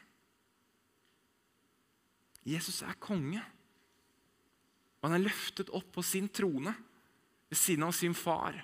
Jesus 2.46 2.82
er 2.86 2.96
konge. 3.00 3.42
Og 5.00 5.08
han 5.08 5.16
er 5.16 5.26
løftet 5.28 5.72
opp 5.76 5.94
på 5.94 6.04
sin 6.04 6.28
trone 6.28 6.72
ved 7.48 7.58
siden 7.58 7.86
av 7.86 7.94
sin 7.96 8.16
far. 8.16 8.58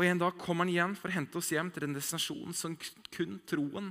Og 0.00 0.06
En 0.08 0.20
dag 0.20 0.32
kommer 0.40 0.64
han 0.64 0.72
igjen 0.72 0.94
for 0.96 1.10
å 1.10 1.12
hente 1.12 1.36
oss 1.36 1.50
hjem 1.52 1.68
til 1.68 1.84
den 1.84 1.92
destinasjonen 1.92 2.56
som 2.56 2.72
kun 3.12 3.34
troen 3.44 3.90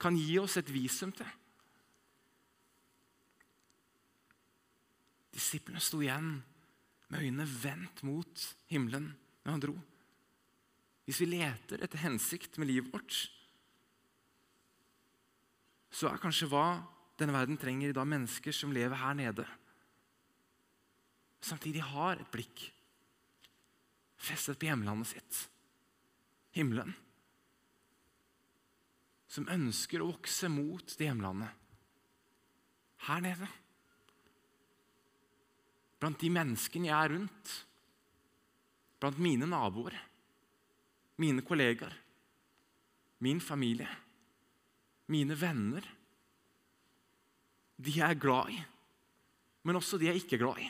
kan 0.00 0.16
gi 0.18 0.40
oss 0.42 0.56
et 0.58 0.72
visum 0.74 1.12
til. 1.14 1.28
Disiplene 5.30 5.78
sto 5.78 6.00
igjen 6.02 6.32
med 7.12 7.22
øynene 7.22 7.46
vendt 7.46 8.02
mot 8.02 8.42
himmelen 8.72 9.06
når 9.44 9.54
han 9.54 9.62
dro. 9.62 9.76
Hvis 11.06 11.22
vi 11.22 11.30
leter 11.30 11.86
etter 11.86 12.02
hensikt 12.02 12.58
med 12.58 12.72
livet 12.72 12.90
vårt, 12.90 13.20
så 15.94 16.10
er 16.10 16.18
kanskje 16.22 16.50
hva 16.50 16.80
denne 17.22 17.36
verden 17.38 17.60
trenger 17.60 17.92
i 17.92 17.94
dag, 17.94 18.08
mennesker 18.08 18.54
som 18.56 18.74
lever 18.74 18.98
her 18.98 19.14
nede. 19.14 19.46
Samtidig 21.38 21.86
har 21.86 22.18
et 22.18 22.34
blikk 22.34 22.66
festet 24.20 24.58
på 24.60 24.68
hjemlandet 24.68 25.14
sitt, 25.14 25.38
himmelen. 26.56 26.92
Som 29.30 29.48
ønsker 29.48 30.02
å 30.02 30.10
vokse 30.10 30.50
mot 30.52 30.94
det 30.98 31.08
hjemlandet 31.08 31.56
her 33.06 33.22
nede. 33.24 33.48
Blant 36.00 36.20
de 36.20 36.30
menneskene 36.32 36.90
jeg 36.90 36.96
er 36.96 37.12
rundt, 37.14 37.54
blant 39.00 39.20
mine 39.20 39.48
naboer, 39.48 39.96
mine 41.20 41.44
kollegaer, 41.44 41.94
min 43.24 43.40
familie, 43.44 43.88
mine 45.12 45.36
venner 45.36 45.86
de 47.80 47.96
jeg 47.96 48.04
er 48.04 48.20
glad 48.20 48.52
i, 48.52 48.58
men 49.64 49.76
også 49.76 49.98
de 50.00 50.08
jeg 50.08 50.22
ikke 50.22 50.36
er 50.36 50.42
glad 50.44 50.60
i. 50.64 50.68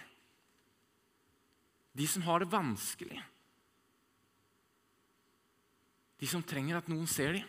De 1.98 2.06
som 2.06 2.22
har 2.22 2.42
det 2.42 2.50
vanskelig. 2.52 3.18
De 6.20 6.28
som 6.28 6.44
trenger 6.44 6.78
at 6.78 6.90
noen 6.92 7.08
ser 7.08 7.34
dem. 7.38 7.48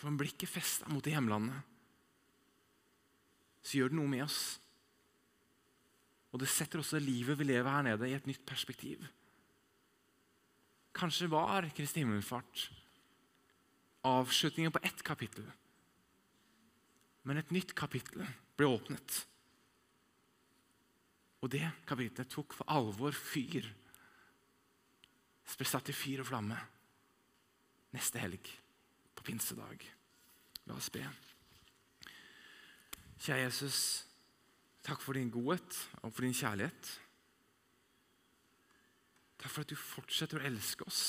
For 0.00 0.10
om 0.10 0.18
blikket 0.18 0.50
festa 0.50 0.88
mot 0.90 1.04
det 1.04 1.12
hjemlandet, 1.14 1.60
så 3.62 3.78
gjør 3.78 3.92
det 3.92 3.98
noe 4.00 4.10
med 4.10 4.24
oss. 4.24 4.40
Og 6.32 6.40
det 6.42 6.48
setter 6.50 6.80
også 6.80 6.98
livet 6.98 7.38
vi 7.38 7.46
lever 7.46 7.70
her 7.70 7.84
nede, 7.86 8.08
i 8.08 8.16
et 8.16 8.26
nytt 8.26 8.42
perspektiv. 8.48 9.04
Kanskje 10.96 11.30
var 11.30 11.68
Kristi 11.76 12.02
himmelfart 12.02 12.66
avslutningen 14.02 14.72
på 14.72 14.82
ett 14.82 15.02
kapittel. 15.02 15.46
Men 17.22 17.38
et 17.38 17.52
nytt 17.54 17.74
kapittel 17.78 18.26
ble 18.58 18.66
åpnet. 18.66 19.22
Og 21.42 21.50
det 21.50 21.64
kapittelet 21.88 22.30
tok 22.30 22.54
for 22.54 22.70
alvor 22.70 23.14
fyr. 23.16 23.66
Ble 25.52 25.68
satt 25.68 25.90
i 25.90 25.96
fyr 25.96 26.22
og 26.22 26.30
flamme 26.30 26.56
neste 27.92 28.22
helg, 28.22 28.46
på 29.12 29.26
pinsedag. 29.26 29.82
La 30.64 30.78
oss 30.78 30.88
be. 30.94 31.02
Kjære 33.20 33.42
Jesus, 33.42 33.80
takk 34.86 35.02
for 35.04 35.18
din 35.18 35.30
godhet 35.30 35.76
og 36.00 36.14
for 36.14 36.24
din 36.24 36.34
kjærlighet. 36.34 36.94
Takk 39.42 39.52
for 39.52 39.66
at 39.66 39.74
du 39.74 39.76
fortsetter 39.76 40.40
å 40.40 40.46
elske 40.48 40.86
oss 40.88 41.02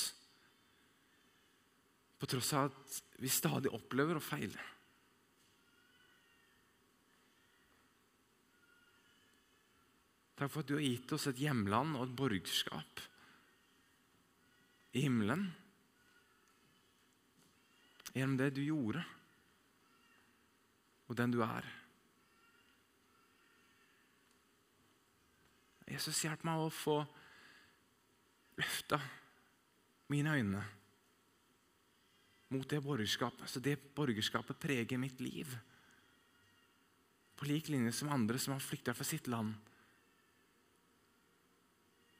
på 2.18 2.28
tross 2.30 2.54
av 2.56 2.70
at 2.70 3.18
vi 3.20 3.28
stadig 3.28 3.72
opplever 3.74 4.16
å 4.16 4.22
feile. 4.22 4.60
Takk 10.34 10.50
for 10.50 10.64
at 10.64 10.70
du 10.70 10.76
har 10.78 10.84
gitt 10.84 11.12
oss 11.14 11.28
et 11.30 11.38
hjemland 11.38 11.94
og 11.98 12.08
et 12.08 12.16
borgerskap 12.18 13.02
i 14.94 15.04
himmelen 15.04 15.46
gjennom 18.14 18.36
det 18.38 18.52
du 18.54 18.60
gjorde, 18.62 19.02
og 21.10 21.16
den 21.18 21.34
du 21.34 21.40
er. 21.42 21.66
Jesus, 25.90 26.22
hjelp 26.24 26.46
meg 26.46 26.62
å 26.62 26.70
få 26.72 26.96
løfta 28.56 29.00
mine 30.14 30.38
øyne 30.38 30.62
mot 32.54 32.70
det 32.70 32.80
borgerskapet. 32.84 33.50
Så 33.50 33.60
det 33.60 33.76
borgerskapet 33.96 34.58
preger 34.62 35.00
mitt 35.00 35.20
liv. 35.20 35.50
På 37.34 37.48
lik 37.50 37.68
linje 37.68 37.92
som 37.98 38.12
andre 38.14 38.38
som 38.38 38.54
har 38.54 38.62
flykta 38.62 38.94
fra 38.94 39.06
sitt 39.06 39.26
land. 39.26 39.54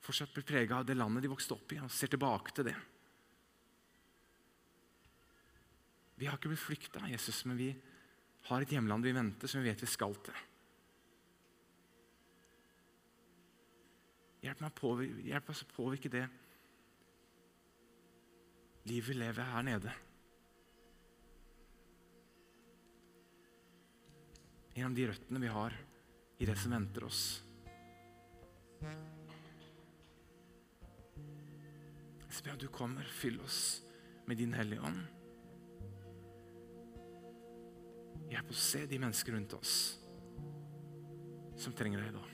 Fortsatt 0.05 0.35
blir 0.35 0.47
prega 0.47 0.79
av 0.79 0.89
det 0.89 0.97
landet 0.99 1.25
de 1.25 1.31
vokste 1.33 1.57
opp 1.57 1.73
i, 1.73 1.81
og 1.81 1.93
ser 1.93 2.13
tilbake 2.13 2.53
til 2.57 2.69
det. 2.69 2.77
Vi 6.21 6.29
har 6.29 6.39
ikke 6.39 6.53
blitt 6.53 6.63
flykta, 6.63 7.03
Jesus, 7.11 7.43
men 7.49 7.59
vi 7.59 7.71
har 8.51 8.63
et 8.63 8.75
hjemland 8.77 9.07
vi 9.07 9.15
venter, 9.17 9.51
som 9.51 9.63
vi 9.63 9.71
vet 9.71 9.83
vi 9.83 9.91
skal 9.91 10.15
til. 10.23 10.43
Hjelp, 14.45 14.61
meg 14.61 14.75
påvirke, 14.77 15.25
hjelp 15.25 15.53
oss 15.55 15.65
å 15.65 15.71
påvirke 15.73 16.13
det 16.13 16.27
livet 18.85 19.09
vi 19.09 19.17
lever 19.17 19.55
her 19.55 19.65
nede. 19.65 19.95
gjennom 24.75 24.95
de 24.95 25.09
røttene 25.09 25.43
vi 25.43 25.51
har 25.55 25.77
i 26.39 26.47
det 26.49 26.57
som 26.59 26.75
venter 26.75 27.07
oss. 27.07 27.23
Jeg 32.35 32.43
ber 32.43 32.57
at 32.57 32.63
du 32.65 32.69
kommer, 32.69 33.07
fyll 33.07 33.39
oss 33.45 33.59
med 34.27 34.41
din 34.41 34.55
Hellige 34.57 34.83
Ånd. 34.83 34.99
Hjelp 38.33 38.51
oss 38.51 38.65
se 38.73 38.83
de 38.91 38.99
mennesker 38.99 39.37
rundt 39.37 39.55
oss 39.55 39.75
som 41.57 41.77
trenger 41.79 42.03
deg 42.03 42.11
i 42.11 42.17
dag. 42.17 42.34